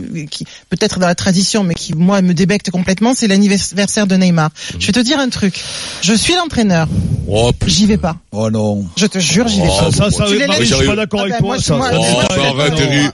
peut-être 0.69 0.99
dans 0.99 1.07
la 1.07 1.15
tradition, 1.15 1.63
mais 1.63 1.75
qui 1.75 1.95
moi 1.95 2.21
me 2.21 2.35
débecte 2.35 2.73
complètement, 2.73 3.15
c'est 3.15 3.29
l'anniversaire 3.29 4.09
de 4.09 4.17
Neymar. 4.17 4.51
Je 4.81 4.87
vais 4.87 4.93
te 4.93 4.99
dire 4.99 5.21
un 5.21 5.29
truc. 5.29 5.63
Je 6.03 6.15
suis 6.15 6.35
l'entraîneur, 6.35 6.89
Oh, 7.29 7.53
j'y 7.67 7.87
vais 7.87 7.97
pas. 7.97 8.17
Oh 8.37 8.51
non. 8.51 8.85
Je 8.97 9.07
te 9.07 9.19
jure, 9.19 9.47
j'y 9.49 9.61
vais 9.61 9.69
Oh, 9.71 9.85
pas. 9.85 9.93
Ça, 9.93 10.11
ça, 10.11 10.25
Tu 10.27 10.37
Marie, 10.47 10.61
laisses- 10.61 10.69
je 10.69 10.75
suis 10.75 10.87
pas 10.87 10.93
Ah 10.93 10.97
d'accord 10.97 11.21
Ah 11.21 11.23
avec 11.23 11.33
ben, 11.35 11.39
toi, 11.39 11.49
moi, 11.49 11.59
ça. 11.61 11.77
moi, 11.77 11.91
ça, 11.91 11.99
Oh, 12.01 12.59
arrête, 12.59 12.73
non, 12.73 12.79
Denis. 12.79 13.09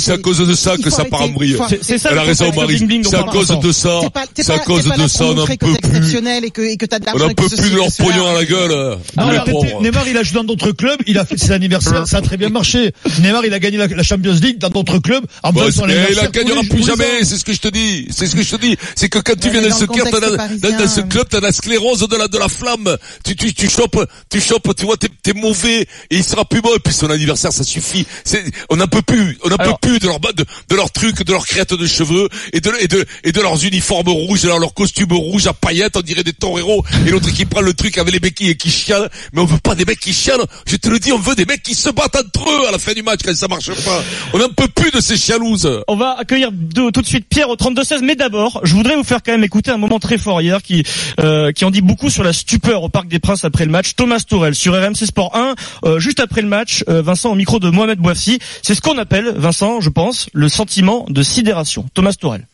c'est- 0.00 0.12
à 0.12 0.18
cause 0.18 0.38
de 0.38 0.54
ça 0.54 0.74
il 0.78 0.84
que 0.84 0.90
ça 0.90 1.04
part 1.04 1.22
en 1.22 1.28
vrille. 1.28 1.56
il 1.70 1.78
C'est- 1.82 1.98
ça 1.98 2.08
Elle 2.10 2.14
le 2.16 2.20
a 2.20 2.24
raison, 2.24 2.52
Marie. 2.54 3.02
C'est 3.04 3.16
à 3.16 3.22
cause 3.22 3.48
de 3.60 3.72
ça. 3.72 4.00
C'est 4.36 4.50
à 4.52 4.58
cause 4.58 4.84
de 4.84 5.06
ça, 5.08 5.24
on 5.24 5.34
n'en 5.34 5.46
peut 5.46 5.56
plus. 5.56 5.74
exceptionnel 5.74 6.44
et 6.44 6.50
que, 6.50 6.62
et 6.62 6.76
que 6.76 6.86
t'as 6.86 6.98
de 6.98 7.06
On 7.14 7.18
n'en 7.18 7.28
peut 7.28 7.48
plus 7.48 7.70
de 7.70 7.76
leur 7.76 7.92
pognon 7.92 8.26
à 8.28 8.34
la 8.34 8.44
gueule. 8.44 8.98
Ah. 9.16 9.44
Neymar, 9.80 10.08
il 10.08 10.16
a 10.16 10.22
joué 10.22 10.34
dans 10.38 10.44
d'autres 10.44 10.72
clubs, 10.72 11.00
il 11.06 11.18
a 11.18 11.24
fait 11.24 11.38
ses 11.38 11.52
anniversaires, 11.52 12.06
ça 12.06 12.18
a 12.18 12.22
très 12.22 12.36
bien 12.36 12.48
marché. 12.48 12.92
Neymar, 13.20 13.44
il 13.44 13.54
a 13.54 13.58
gagné 13.58 13.76
la, 13.76 14.02
Champions 14.02 14.34
League 14.40 14.58
dans 14.58 14.68
d'autres 14.70 14.98
clubs. 14.98 15.24
En 15.42 15.52
faisant 15.52 15.86
mais 15.86 15.92
il 15.94 15.98
anniversaire 15.98 16.22
la 16.24 16.30
gagnera 16.30 16.62
plus 16.68 16.84
jamais, 16.84 17.24
c'est 17.24 17.36
ce 17.36 17.44
que 17.44 17.52
je 17.52 17.60
te 17.60 17.68
dis. 17.68 18.08
C'est 18.10 18.26
ce 18.26 18.36
que 18.36 18.42
je 18.42 18.56
te 18.56 18.60
dis. 18.60 18.76
C'est 18.94 19.08
que 19.08 19.18
quand 19.18 19.38
tu 19.40 19.50
viens 19.50 19.62
dans 19.62 19.74
ce 19.76 19.84
club, 19.84 20.06
t'as 20.10 20.20
la, 20.20 20.28
contexte 20.48 20.78
dans, 20.80 20.88
ce 20.88 21.00
club, 21.02 21.26
t'as 21.30 21.40
la 21.40 21.52
sclérose 21.52 22.06
de 22.08 22.16
la, 22.16 22.28
de 22.28 22.38
la 22.38 22.48
flamme. 22.48 22.96
Tu, 23.24 23.36
tu, 23.36 23.52
tu 23.54 23.68
chopes, 23.68 23.98
tu 24.30 24.40
chopes, 24.40 24.55
tu 24.76 24.84
vois, 24.86 24.96
t'es, 24.96 25.08
t'es 25.22 25.32
mauvais, 25.32 25.82
et 25.82 25.88
il 26.10 26.24
sera 26.24 26.44
plus 26.44 26.60
beau, 26.60 26.74
et 26.74 26.78
puis 26.78 26.92
son 26.92 27.10
anniversaire, 27.10 27.52
ça 27.52 27.64
suffit. 27.64 28.06
C'est, 28.24 28.44
on 28.70 28.76
n'en 28.76 28.86
peut 28.86 29.02
plus, 29.02 29.38
on 29.44 29.48
n'en 29.48 29.56
peut 29.56 29.64
plus 29.80 29.98
de 29.98 30.06
leur, 30.06 30.18
de, 30.20 30.44
de 30.68 30.74
leurs 30.76 30.90
trucs, 30.90 31.22
de 31.24 31.32
leurs 31.32 31.46
crêtes 31.46 31.74
de 31.74 31.86
cheveux, 31.86 32.28
et 32.52 32.60
de, 32.60 32.72
et 32.80 32.88
de, 32.88 33.04
et 33.24 33.32
de 33.32 33.40
leurs 33.40 33.64
uniformes 33.64 34.08
rouges, 34.08 34.42
de 34.42 34.48
leurs 34.48 34.74
costumes 34.74 35.12
rouges 35.12 35.46
à 35.46 35.52
paillettes, 35.52 35.96
on 35.96 36.00
dirait 36.02 36.24
des 36.24 36.32
toreros, 36.32 36.84
et 37.06 37.10
l'autre 37.10 37.30
qui 37.32 37.44
prend 37.44 37.60
le 37.60 37.74
truc 37.74 37.98
avec 37.98 38.12
les 38.12 38.20
béquilles 38.20 38.50
et 38.50 38.56
qui 38.56 38.70
chiale. 38.70 39.10
Mais 39.32 39.40
on 39.40 39.44
veut 39.46 39.58
pas 39.58 39.74
des 39.74 39.84
mecs 39.84 40.00
qui 40.00 40.12
chialent. 40.12 40.44
Je 40.66 40.76
te 40.76 40.88
le 40.88 40.98
dis, 40.98 41.12
on 41.12 41.18
veut 41.18 41.34
des 41.34 41.44
mecs 41.44 41.62
qui 41.62 41.74
se 41.74 41.90
battent 41.90 42.16
entre 42.16 42.48
eux 42.50 42.68
à 42.68 42.72
la 42.72 42.78
fin 42.78 42.92
du 42.92 43.02
match 43.02 43.20
quand 43.24 43.34
ça 43.34 43.48
marche 43.48 43.70
pas. 43.84 44.04
On 44.32 44.38
n'en 44.38 44.48
peut 44.48 44.68
plus 44.68 44.90
de 44.90 45.00
ces 45.00 45.16
chialouses. 45.16 45.68
On 45.88 45.96
va 45.96 46.16
accueillir 46.18 46.50
de- 46.52 46.90
tout 46.90 47.02
de 47.02 47.06
suite 47.06 47.26
Pierre 47.28 47.48
au 47.50 47.56
32-16, 47.56 48.00
mais 48.02 48.16
d'abord, 48.16 48.60
je 48.64 48.74
voudrais 48.74 48.96
vous 48.96 49.04
faire 49.04 49.20
quand 49.24 49.32
même 49.32 49.44
écouter 49.44 49.70
un 49.70 49.76
moment 49.78 49.98
très 49.98 50.18
fort 50.18 50.40
hier 50.40 50.62
qui 50.62 50.82
euh, 51.20 51.52
qui 51.52 51.64
en 51.64 51.70
dit 51.70 51.80
beaucoup 51.80 52.10
sur 52.10 52.22
la 52.22 52.32
stupeur 52.32 52.82
au 52.82 52.88
Parc 52.88 53.08
des 53.08 53.18
Princes 53.18 53.44
après 53.44 53.64
le 53.64 53.70
match. 53.70 53.94
Thomas 53.96 54.18
Tourel 54.46 54.54
sur 54.54 54.74
RMC 54.74 55.06
Sport 55.06 55.34
1, 55.34 55.54
euh, 55.84 55.98
juste 55.98 56.20
après 56.20 56.42
le 56.42 56.48
match, 56.48 56.84
euh, 56.88 57.02
Vincent 57.02 57.30
au 57.32 57.34
micro 57.34 57.58
de 57.58 57.68
Mohamed 57.70 57.98
Bouafsi. 57.98 58.38
C'est 58.62 58.74
ce 58.74 58.80
qu'on 58.80 58.98
appelle, 58.98 59.32
Vincent, 59.36 59.80
je 59.80 59.90
pense, 59.90 60.28
le 60.32 60.48
sentiment 60.48 61.06
de 61.08 61.22
sidération. 61.22 61.86
Thomas 61.94 62.12
Tourel. 62.12 62.46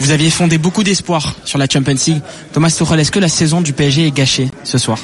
Vous 0.00 0.10
aviez 0.10 0.30
fondé 0.30 0.58
beaucoup 0.58 0.82
d'espoir 0.82 1.34
sur 1.44 1.58
la 1.58 1.66
Champions 1.72 1.94
League. 2.06 2.20
Thomas 2.52 2.70
Tuchel, 2.70 2.98
est-ce 3.00 3.12
que 3.12 3.20
la 3.20 3.28
saison 3.28 3.60
du 3.60 3.72
PSG 3.72 4.06
est 4.08 4.10
gâchée 4.10 4.50
ce 4.64 4.78
soir? 4.78 4.98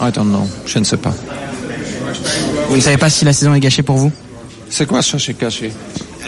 I 0.00 0.10
don't 0.12 0.28
know. 0.28 0.48
Je 0.66 0.78
ne 0.78 0.84
sais 0.84 0.96
pas. 0.96 1.14
Vous 2.68 2.76
ne 2.76 2.80
savez 2.80 2.96
pas 2.96 3.10
si 3.10 3.24
la 3.24 3.32
saison 3.32 3.54
est 3.54 3.60
gâchée 3.60 3.82
pour 3.82 3.96
vous? 3.96 4.10
C'est 4.70 4.86
quoi 4.86 5.02
ça, 5.02 5.18
c'est 5.18 5.34
caché 5.34 5.72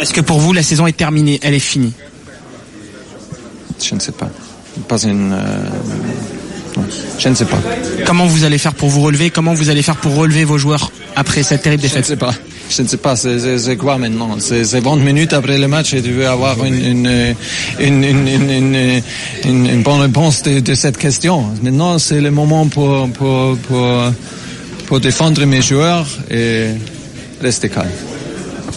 Est-ce 0.00 0.12
que 0.12 0.20
pour 0.20 0.38
vous 0.38 0.52
la 0.52 0.62
saison 0.62 0.86
est 0.86 0.96
terminée, 0.96 1.40
elle 1.42 1.54
est 1.54 1.58
finie? 1.58 1.92
Je 3.82 3.94
ne 3.94 4.00
sais 4.00 4.12
pas. 4.12 4.28
Pas 4.88 5.02
une. 5.04 5.32
euh, 5.32 5.70
non. 5.88 6.15
Je 7.18 7.28
ne 7.28 7.34
sais 7.34 7.44
pas. 7.46 7.58
Comment 8.06 8.26
vous 8.26 8.44
allez 8.44 8.58
faire 8.58 8.74
pour 8.74 8.88
vous 8.88 9.00
relever? 9.02 9.30
Comment 9.30 9.54
vous 9.54 9.68
allez 9.70 9.82
faire 9.82 9.96
pour 9.96 10.14
relever 10.14 10.44
vos 10.44 10.58
joueurs 10.58 10.90
après 11.16 11.42
cette 11.42 11.62
terrible 11.62 11.82
Je 11.82 11.88
ne 11.88 11.90
défaite? 11.92 12.06
sais 12.06 12.16
pas. 12.16 12.34
Je 12.68 12.82
ne 12.82 12.88
sais 12.88 12.96
pas. 12.96 13.16
C'est- 13.16 13.76
quoi 13.76 13.96
maintenant? 13.96 14.36
C'est 14.38 14.64
c'est 14.64 14.80
20 14.80 14.96
minutes 14.96 15.32
après 15.32 15.56
le 15.58 15.68
match 15.68 15.94
et 15.94 16.02
tu 16.02 16.10
veux 16.12 16.26
avoir 16.28 16.62
une, 16.64 16.74
une, 16.74 17.34
une, 17.80 18.04
une, 18.04 18.28
une, 18.28 18.50
une, 18.50 19.02
une- 19.44 19.66
une 19.66 19.82
bonne 19.82 20.00
réponse 20.00 20.42
de, 20.42 20.60
de 20.60 20.74
cette 20.74 20.98
question. 20.98 21.44
Maintenant, 21.62 21.98
c'est 21.98 22.20
le 22.20 22.30
moment 22.30 22.66
pour, 22.66 23.08
pour, 23.10 23.56
pour, 23.58 24.02
pour 24.86 25.00
défendre 25.00 25.44
mes 25.44 25.62
joueurs 25.62 26.06
et 26.30 26.66
rester 27.40 27.68
calme. 27.68 27.88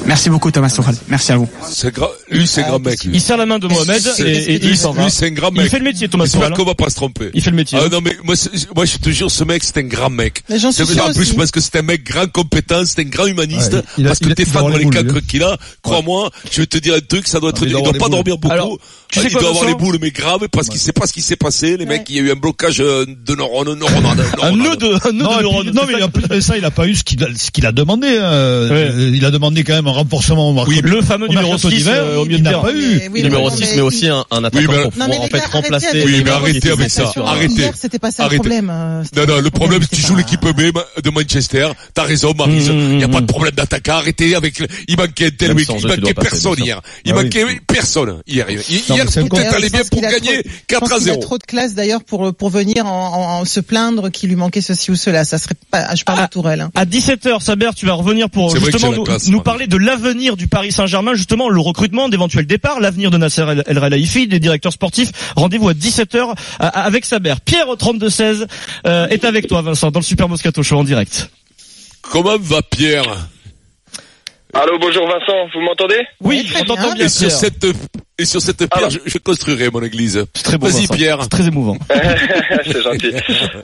Merci 0.06 0.30
beaucoup 0.30 0.50
Thomas 0.52 0.70
Tuchel. 0.70 0.96
Merci 1.10 1.32
à 1.34 1.38
vous. 1.38 1.48
C'est 1.70 1.94
lui, 2.32 2.48
c'est 2.48 2.64
un 2.64 2.68
grand 2.70 2.80
mec. 2.80 3.04
lui. 3.04 3.12
Il 3.16 3.22
serre 3.22 3.38
la 3.38 3.46
main 3.46 3.60
de 3.60 3.68
Mohamed 3.68 4.02
et, 4.20 4.22
et 4.56 4.60
lui, 4.60 4.70
il 4.70 4.78
s'en 4.78 4.92
va. 4.94 5.04
lui, 5.04 5.12
c'est 5.12 5.28
un 5.28 5.32
grand 5.32 5.50
Il 5.56 5.62
mec. 5.62 5.72
fait 5.72 5.80
le 5.80 5.84
métier 5.86 6.08
Thomas 6.10 6.26
J'espère 6.26 6.42
Tuchel. 6.42 6.58
qu'on 6.58 6.64
va 6.66 6.76
pas 6.76 6.90
se 6.90 6.96
tromper. 6.96 7.30
Il 7.34 7.42
fait 7.42 7.50
le 7.52 7.56
métier. 7.56 7.80
Ah 7.82 7.88
non 7.92 8.00
mais 8.04 8.16
moi, 8.24 8.36
je 8.36 8.98
te 8.98 9.10
jure 9.10 9.30
ce 9.32 9.44
mec 9.44 9.64
c'est 9.64 9.78
un 9.78 9.84
grand 9.84 10.10
mec. 10.10 10.44
Mais 10.50 10.60
j'en 10.60 10.72
suis 10.72 10.86
C'est- 10.86 10.94
sûre 10.94 11.06
en 11.06 11.12
plus 11.14 11.22
aussi. 11.22 11.34
parce 11.34 11.52
que 11.52 11.60
c'est 11.60 11.76
un 11.78 11.82
mec 11.82 12.04
grand 12.04 12.28
compétent, 12.32 12.84
c'est 12.86 13.00
un 13.02 13.06
grand 13.10 13.26
humaniste. 13.26 13.74
Ouais, 13.74 13.82
il 13.98 14.06
a- 14.06 14.10
parce 14.10 14.20
que 14.20 14.30
il 14.30 14.36
t'es 14.36 14.44
il 14.44 14.50
fan 14.50 14.72
de 14.72 14.78
les 14.78 14.84
cancres 14.86 15.04
boules, 15.04 15.22
qu'il 15.24 15.44
a. 15.44 15.58
Crois-moi, 15.82 16.30
je 16.52 16.62
vais 16.62 16.68
te 16.68 16.78
dire 16.78 16.96
un 16.96 17.00
truc, 17.00 17.28
ça 17.28 17.40
doit 17.40 17.50
être, 17.52 17.60
Ah, 17.62 17.66
il 17.66 17.72
il 17.78 17.84
doit 17.84 17.94
pas 17.94 18.10
dormir 18.10 18.38
beaucoup. 18.38 18.78
Tu 19.12 19.20
sais 19.20 19.26
il 19.26 19.32
quoi, 19.32 19.42
doit 19.42 19.50
avoir 19.50 19.66
les 19.66 19.74
boules 19.74 19.98
mais 20.00 20.12
grave 20.12 20.48
parce 20.52 20.70
qu'il 20.70 20.80
sait 20.80 20.92
pas 20.94 21.08
ce 21.08 21.14
qui 21.14 21.22
s'est 21.24 21.36
passé. 21.36 21.78
Les 21.78 21.86
mecs, 21.86 22.04
il 22.10 22.16
y 22.16 22.20
a 22.20 22.22
eu 22.22 22.32
un 22.32 22.36
blocage 22.36 22.80
euh, 22.80 23.06
de 23.08 23.36
neurones, 23.36 23.74
neurones, 23.74 24.06
Un 24.42 24.52
nœud 24.52 24.76
de, 24.76 24.86
un 25.08 25.12
nœud 25.14 25.24
de 25.38 25.42
neurones. 25.42 25.72
non, 25.72 25.82
mais 25.88 26.02
en 26.04 26.10
plus 26.10 26.28
de 26.28 26.40
ça, 26.42 26.58
il 26.58 26.66
a 26.66 26.72
pas 26.72 26.88
eu 26.88 26.96
ce 26.96 27.04
qu'il 27.04 27.66
a, 27.66 27.72
demandé. 27.72 28.08
euh, 28.10 28.70
Ouais. 28.70 28.76
euh, 28.94 29.12
Il 29.16 29.26
a 29.26 29.32
demandé 29.32 29.64
quand 29.64 29.74
même 29.74 29.88
un 29.88 29.92
renforcement 29.92 30.50
au 30.50 30.54
marque- 30.54 30.68
Oui, 30.68 30.82
le 30.84 31.02
fameux 31.02 31.28
numéro 31.28 31.48
mercato 31.50 31.70
6 31.70 31.76
d'hiver, 31.78 31.96
euh, 32.04 32.19
au 32.22 32.26
milieu 32.26 32.38
il 32.38 32.44
de 32.44 32.50
terrain. 32.50 32.62
pas 32.64 32.72
numéro 33.24 33.50
non, 33.50 33.56
6 33.56 33.72
mais 33.76 33.82
aussi 33.82 34.08
un, 34.08 34.24
attaquant 34.44 34.72
mais- 34.72 34.84
pour 34.84 35.22
en 35.24 35.28
fait 35.28 35.46
remplacer 35.52 35.88
avec 35.88 36.06
Oui, 36.06 36.12
les 36.14 36.24
mais 36.24 36.32
arrêtez 36.32 36.72
avec 36.72 36.90
ça. 36.90 37.12
Arrêtez. 37.26 37.72
C'était 37.76 38.00
pas 38.00 38.12
ça 38.12 38.24
Arrêtez. 38.24 38.36
le 38.38 38.42
problème. 38.42 38.70
euh, 38.72 39.04
Non, 39.16 39.26
pas 39.26 39.32
non, 39.36 39.42
le 39.42 39.50
problème, 39.50 39.82
c'était 39.84 39.96
tu 39.98 40.02
joues 40.02 40.14
pas- 40.14 40.20
l'équipe 40.20 40.42
B 40.42 41.02
de 41.04 41.10
Manchester. 41.10 41.70
T'as 41.94 42.04
raison, 42.04 42.34
Marise. 42.38 42.70
Mmh, 42.70 42.74
Il 42.74 42.98
n'y 42.98 43.04
a 43.04 43.08
mmh, 43.08 43.12
pas 43.12 43.18
mmh. 43.22 43.26
de 43.26 43.32
problème 43.32 43.56
d'attaquant. 43.56 43.94
Arrêtez 43.94 44.36
avec, 44.36 44.60
le- 44.60 44.68
il 44.88 44.98
manquait 44.98 45.32
tel, 45.32 45.50
sans 45.66 45.78
il 45.78 45.82
tu 45.82 45.88
manquait 45.88 46.14
personne 46.14 46.56
hier. 46.60 46.82
Il 47.06 47.12
Ah 47.12 47.16
manquait 47.24 47.46
personne 47.68 48.16
hier. 48.28 48.50
Hier, 48.50 48.66
allé 49.56 49.68
Je 49.68 49.72
bien 49.72 49.82
pour 49.90 50.00
a 50.06 50.12
gagner 50.12 50.44
trop- 50.44 50.52
4 50.68 50.70
je 50.70 50.76
à 50.76 50.80
pense 50.80 51.00
qu'il 51.00 51.10
a 51.10 51.14
0. 51.14 51.22
trop 51.22 51.38
de 51.38 51.44
classe 51.44 51.74
d'ailleurs 51.76 52.04
pour 52.04 52.34
pour 52.34 52.50
venir 52.50 52.86
en, 52.86 53.40
en 53.42 53.46
se 53.46 53.60
plaindre 53.60 54.10
qu'il 54.12 54.30
lui 54.30 54.36
manquait 54.36 54.62
ceci 54.62 54.92
ou 54.92 54.96
cela. 54.96 55.26
Ça 55.26 55.38
serait 55.38 55.56
pas. 55.72 55.96
Je 55.96 56.04
parle 56.04 56.20
Ah. 56.22 56.26
de 56.26 56.30
Tourelle. 56.30 56.62
Hein. 56.62 56.72
À 56.76 56.86
17h, 56.86 57.42
Saber, 57.42 57.70
tu 57.76 57.86
vas 57.86 57.94
revenir 57.94 58.30
pour 58.30 58.56
justement 58.56 58.92
nous, 59.28 59.42
parler 59.42 59.68
de 59.68 59.78
l'avenir 59.78 60.36
du 60.38 60.48
Paris 60.48 60.72
Saint-Germain, 60.72 61.14
justement 61.14 61.50
le 61.50 61.60
recrutement, 61.60 62.09
d'éventuels 62.10 62.46
départs, 62.46 62.80
l'avenir 62.80 63.12
de 63.12 63.18
Nasser 63.18 63.42
El 63.42 63.64
El 63.66 63.80
Khelaifi, 63.80 64.28
des 64.28 64.40
directeurs 64.40 64.74
sportifs. 64.74 65.12
Rendez-vous 65.36 65.70
à 65.70 65.74
17h 65.74 66.36
avec 66.60 67.06
Saber. 67.06 67.36
Pierre 67.44 67.70
au 67.70 67.76
32-16 67.76 68.48
euh, 68.86 69.08
est 69.08 69.26
avec 69.26 69.48
toi, 69.48 69.62
Vincent, 69.62 69.92
dans 69.92 70.00
le 70.00 70.06
Super 70.06 70.28
Moscato 70.30 70.64
Show 70.64 70.78
en 70.78 70.84
direct. 70.84 71.30
Comment 72.02 72.38
va 72.40 72.62
Pierre? 72.62 73.30
Allô, 74.54 74.80
bonjour 74.80 75.08
Vincent, 75.08 75.48
vous 75.54 75.62
m'entendez? 75.62 76.00
Oui, 76.22 76.50
on 76.56 76.60
t'entend 76.64 76.76
bien. 76.76 76.94
bien, 76.96 77.06
Et 77.06 77.10
sur 77.10 77.30
cette, 77.30 77.68
et 78.20 78.26
sur 78.26 78.42
cette 78.42 78.58
pierre, 78.58 78.70
Alors. 78.74 78.90
je, 78.92 79.00
je 79.06 79.18
construirai 79.18 79.70
mon 79.72 79.82
église. 79.82 80.26
C'est 80.34 80.44
très 80.44 80.58
beau, 80.58 80.68
Vas-y. 80.68 80.88
Pierre. 80.88 81.18
C'est 81.24 81.30
très 81.30 81.48
émouvant. 81.48 81.78
C'est 82.66 82.82
gentil. 82.82 83.14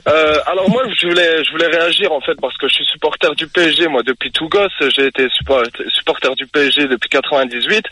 Euh, 0.08 0.34
alors 0.46 0.68
moi, 0.70 0.82
je 1.00 1.06
voulais, 1.06 1.44
je 1.44 1.50
voulais 1.52 1.66
réagir 1.68 2.12
en 2.12 2.20
fait 2.20 2.34
parce 2.40 2.56
que 2.56 2.68
je 2.68 2.74
suis 2.74 2.84
supporter 2.86 3.34
du 3.36 3.46
PSG 3.46 3.86
moi 3.88 4.02
depuis 4.02 4.30
tout 4.32 4.48
gosse. 4.48 4.72
J'ai 4.96 5.06
été 5.06 5.28
support- 5.30 5.62
supporter 5.88 6.34
du 6.36 6.46
PSG 6.46 6.88
depuis 6.88 7.08
98. 7.10 7.84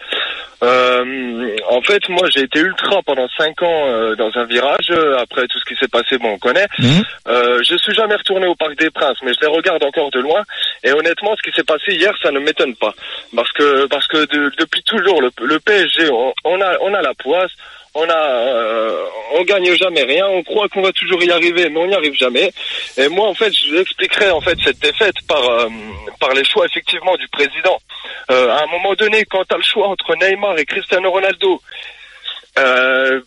Euh, 0.62 1.56
en 1.68 1.82
fait, 1.82 2.08
moi, 2.08 2.28
j'ai 2.34 2.42
été 2.42 2.60
ultra 2.60 3.02
pendant 3.04 3.28
cinq 3.36 3.62
ans 3.62 3.84
euh, 3.88 4.14
dans 4.16 4.30
un 4.36 4.44
virage. 4.44 4.90
Après 5.20 5.46
tout 5.48 5.58
ce 5.58 5.64
qui 5.64 5.78
s'est 5.78 5.88
passé, 5.88 6.16
bon, 6.18 6.30
on 6.34 6.38
connaît. 6.38 6.66
Euh, 7.28 7.60
je 7.68 7.76
suis 7.76 7.94
jamais 7.94 8.14
retourné 8.16 8.46
au 8.46 8.54
Parc 8.54 8.78
des 8.78 8.90
Princes, 8.90 9.18
mais 9.24 9.32
je 9.34 9.40
les 9.40 9.52
regarde 9.52 9.82
encore 9.84 10.10
de 10.10 10.20
loin. 10.20 10.42
Et 10.82 10.92
honnêtement, 10.92 11.34
ce 11.36 11.42
qui 11.48 11.54
s'est 11.54 11.64
passé 11.64 11.92
hier, 11.94 12.12
ça 12.22 12.30
ne 12.30 12.38
m'étonne 12.38 12.74
pas, 12.76 12.94
parce 13.34 13.50
que 13.52 13.86
parce 13.86 14.06
que 14.06 14.18
de- 14.26 14.52
depuis 14.58 14.82
toujours, 14.84 15.20
le, 15.20 15.30
le 15.44 15.58
PSG, 15.60 16.08
on, 16.10 16.32
on 16.44 16.53
on 16.80 16.94
a 16.94 17.02
la 17.02 17.14
poisse. 17.14 17.52
On 17.96 18.08
a, 18.08 18.12
euh, 18.12 19.06
gagne 19.44 19.72
jamais 19.76 20.02
rien. 20.02 20.26
On 20.26 20.42
croit 20.42 20.68
qu'on 20.68 20.82
va 20.82 20.90
toujours 20.92 21.22
y 21.22 21.30
arriver, 21.30 21.68
mais 21.68 21.78
on 21.78 21.86
n'y 21.86 21.94
arrive 21.94 22.14
jamais. 22.14 22.50
Et 22.96 23.08
moi, 23.08 23.28
en 23.28 23.34
fait, 23.34 23.52
je 23.52 23.70
vous 23.70 23.78
expliquerai 23.78 24.30
en 24.30 24.40
fait 24.40 24.58
cette 24.64 24.80
défaite 24.80 25.14
par 25.28 25.48
euh, 25.48 25.68
les 26.34 26.44
choix 26.44 26.66
effectivement 26.66 27.14
du 27.16 27.28
président. 27.28 27.78
Euh, 28.32 28.48
à 28.50 28.64
un 28.64 28.66
moment 28.66 28.94
donné, 28.94 29.24
quand 29.26 29.44
tu 29.44 29.54
as 29.54 29.58
le 29.58 29.62
choix 29.62 29.88
entre 29.88 30.16
Neymar 30.16 30.58
et 30.58 30.64
Cristiano 30.64 31.10
Ronaldo, 31.10 31.60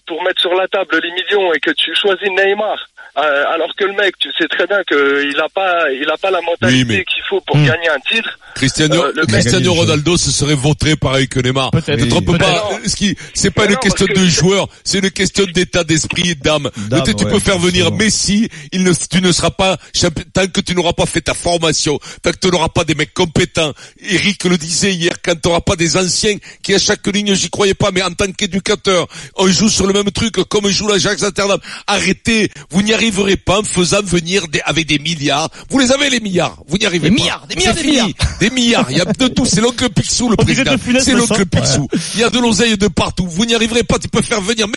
pour 0.06 0.24
mettre 0.24 0.42
sur 0.42 0.54
la 0.54 0.68
table 0.68 1.00
les 1.02 1.12
millions 1.12 1.54
et 1.54 1.60
que 1.60 1.72
tu 1.72 1.94
choisis 1.96 2.30
Neymar, 2.30 2.78
euh, 3.18 3.44
alors 3.54 3.70
que 3.76 3.84
le 3.86 3.94
mec, 3.94 4.14
tu 4.20 4.30
sais 4.38 4.48
très 4.48 4.68
bien 4.68 4.78
qu'il 4.88 5.36
n'a 5.38 5.50
pas, 5.50 5.92
il 5.92 6.10
a 6.10 6.18
pas 6.18 6.30
la 6.32 6.42
mentalité 6.42 6.84
Oui, 6.84 6.86
mais- 6.86 7.04
qu'il 7.06 7.24
faut 7.30 7.42
pour 7.42 7.58
Hmm. 7.58 7.66
gagner 7.66 7.90
un 7.90 8.00
titre. 8.00 8.38
Cristiano, 8.56 9.04
Euh, 9.04 9.12
le 9.16 9.26
Cristiano 9.26 9.74
Ronaldo 9.74 10.18
se 10.18 10.32
serait 10.32 10.56
vautré 10.56 10.96
pareil 10.96 11.28
que 11.28 11.40
Neymar. 11.40 11.70
Peut-être. 11.72 12.00
Ne 12.00 12.06
trompe 12.10 12.38
pas. 12.38 12.52
Non. 12.72 12.80
Ce 12.86 12.96
qui, 12.96 13.16
c'est 13.34 13.52
pas 13.52 13.64
Mais 13.64 13.68
une 13.70 13.74
non, 13.74 13.80
question 13.80 14.06
de 14.08 14.14
que- 14.14 14.26
joueur, 14.26 14.68
c'est 14.84 15.00
une 15.00 15.12
question 15.12 15.46
d'état 15.54 15.84
d'esprit 15.84 16.32
et 16.32 16.36
d'âme. 16.36 16.70
Tu- 16.74 16.94
ouais, 17.26 17.32
peux 17.32 17.40
faire 17.40 17.60
venir. 17.60 17.92
Messi, 17.92 18.50
il 18.72 18.84
ne, 18.84 18.92
tu 18.94 19.22
ne 19.22 19.32
seras 19.32 19.52
pas 19.52 19.78
champion, 19.96 20.24
tant 20.34 20.48
que 20.48 20.62
tu 20.62 20.74
n'auras 20.76 20.94
pas 20.94 21.06
fait 21.06 21.22
ta 21.22 21.34
formation, 21.34 22.00
tant 22.24 22.32
que 22.32 22.38
tu 22.38 22.48
n'auras 22.50 22.70
pas 22.70 22.84
des 22.84 22.96
mecs 22.96 23.14
compétents. 23.14 23.74
Eric 24.10 24.44
le 24.46 24.58
disait 24.58 24.94
hier, 24.94 25.14
quand 25.24 25.34
tu 25.40 25.48
n'auras 25.48 25.62
pas 25.62 25.76
des 25.76 25.96
anciens 25.98 26.38
qui 26.64 26.74
à 26.74 26.80
chaque 26.80 27.06
ligne, 27.08 27.34
j'y 27.36 27.50
croyais 27.50 27.74
pas, 27.76 27.92
mais 27.92 28.02
en 28.02 28.12
tant 28.12 28.32
qu'éducateur, 28.32 29.08
on 29.36 29.48
joue 29.48 29.70
sur 29.70 29.86
le 29.86 29.94
même 29.94 30.10
truc 30.12 30.34
comme 30.50 30.68
joue 30.70 30.88
l'Ajax 30.88 31.22
Amsterdam. 31.24 31.60
Arrêtez, 31.86 32.50
vous 32.72 32.82
n'y 32.82 32.94
arriverez 33.08 33.38
pas 33.38 33.60
en 33.60 33.64
faisant 33.64 34.02
venir 34.04 34.48
des, 34.48 34.62
avec 34.62 34.86
des 34.86 35.00
milliards. 35.00 35.50
Vous 35.70 35.80
les 35.80 35.92
avez 35.92 36.10
les 36.10 36.20
milliards, 36.20 36.58
vous 36.68 36.78
n'y 36.78 36.86
arrivez 36.86 37.10
Des 37.10 37.16
pas. 37.16 37.22
milliards, 37.22 37.48
des 37.48 37.56
milliards, 37.56 37.76
C'est 37.76 37.84
des 37.84 37.90
fini. 37.90 38.16
Des 38.40 38.50
milliards, 38.50 38.92
il 38.92 38.98
y 38.98 39.02
a 39.02 39.06
de 39.06 39.28
tout, 39.28 39.46
c'est 39.46 39.62
l'oncle 39.62 39.90
Picsou 39.90 40.30
le 40.30 40.36
On 40.40 40.44
président. 40.44 40.76
C'est 41.00 41.14
l'oncle 41.14 41.46
Picsou. 41.46 41.88
Il 42.16 42.20
y 42.20 42.24
a 42.24 42.30
de 42.30 42.40
l'oseille 42.40 42.78
de 42.78 42.88
partout, 42.88 43.28
vous 43.28 43.46
n'y 43.46 43.56
arriverez 43.56 43.84
pas, 43.84 43.98
tu 43.98 44.08
peux 44.10 44.22
faire 44.22 44.42
venir 44.42 44.68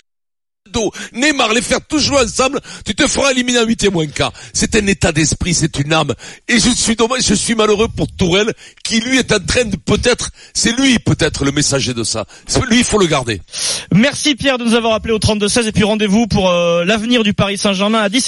Neymar, 1.13 1.53
les 1.53 1.61
faire 1.61 1.79
tous 1.87 1.99
jouer 1.99 2.19
ensemble, 2.19 2.59
tu 2.85 2.95
te 2.95 3.07
feras 3.07 3.31
éliminer 3.31 3.59
en 3.59 3.65
huitième 3.65 3.95
ou 3.95 4.01
un 4.01 4.07
quart. 4.07 4.31
C'est 4.53 4.75
un 4.75 4.85
état 4.87 5.11
d'esprit, 5.11 5.53
c'est 5.53 5.79
une 5.79 5.93
âme. 5.93 6.13
Et 6.47 6.59
je 6.59 6.69
suis 6.69 6.95
dommage, 6.95 7.23
je 7.25 7.33
suis 7.33 7.55
malheureux 7.55 7.87
pour 7.95 8.07
Tourelle, 8.07 8.53
qui 8.83 8.99
lui 8.99 9.17
est 9.17 9.31
en 9.31 9.39
train 9.39 9.65
de 9.65 9.75
peut-être, 9.75 10.29
c'est 10.53 10.71
lui 10.77 10.99
peut-être 10.99 11.45
le 11.45 11.51
messager 11.51 11.93
de 11.93 12.03
ça. 12.03 12.25
C'est 12.47 12.61
Lui, 12.65 12.79
il 12.79 12.83
faut 12.83 12.99
le 12.99 13.07
garder. 13.07 13.41
Merci 13.93 14.35
Pierre 14.35 14.57
de 14.57 14.63
nous 14.63 14.75
avoir 14.75 14.93
appelé 14.93 15.13
au 15.13 15.19
32-16 15.19 15.67
et 15.67 15.71
puis 15.71 15.83
rendez-vous 15.83 16.27
pour 16.27 16.49
euh, 16.49 16.85
l'avenir 16.85 17.23
du 17.23 17.33
Paris 17.33 17.57
Saint-Germain 17.57 17.99
à 17.99 18.09
17 18.09 18.19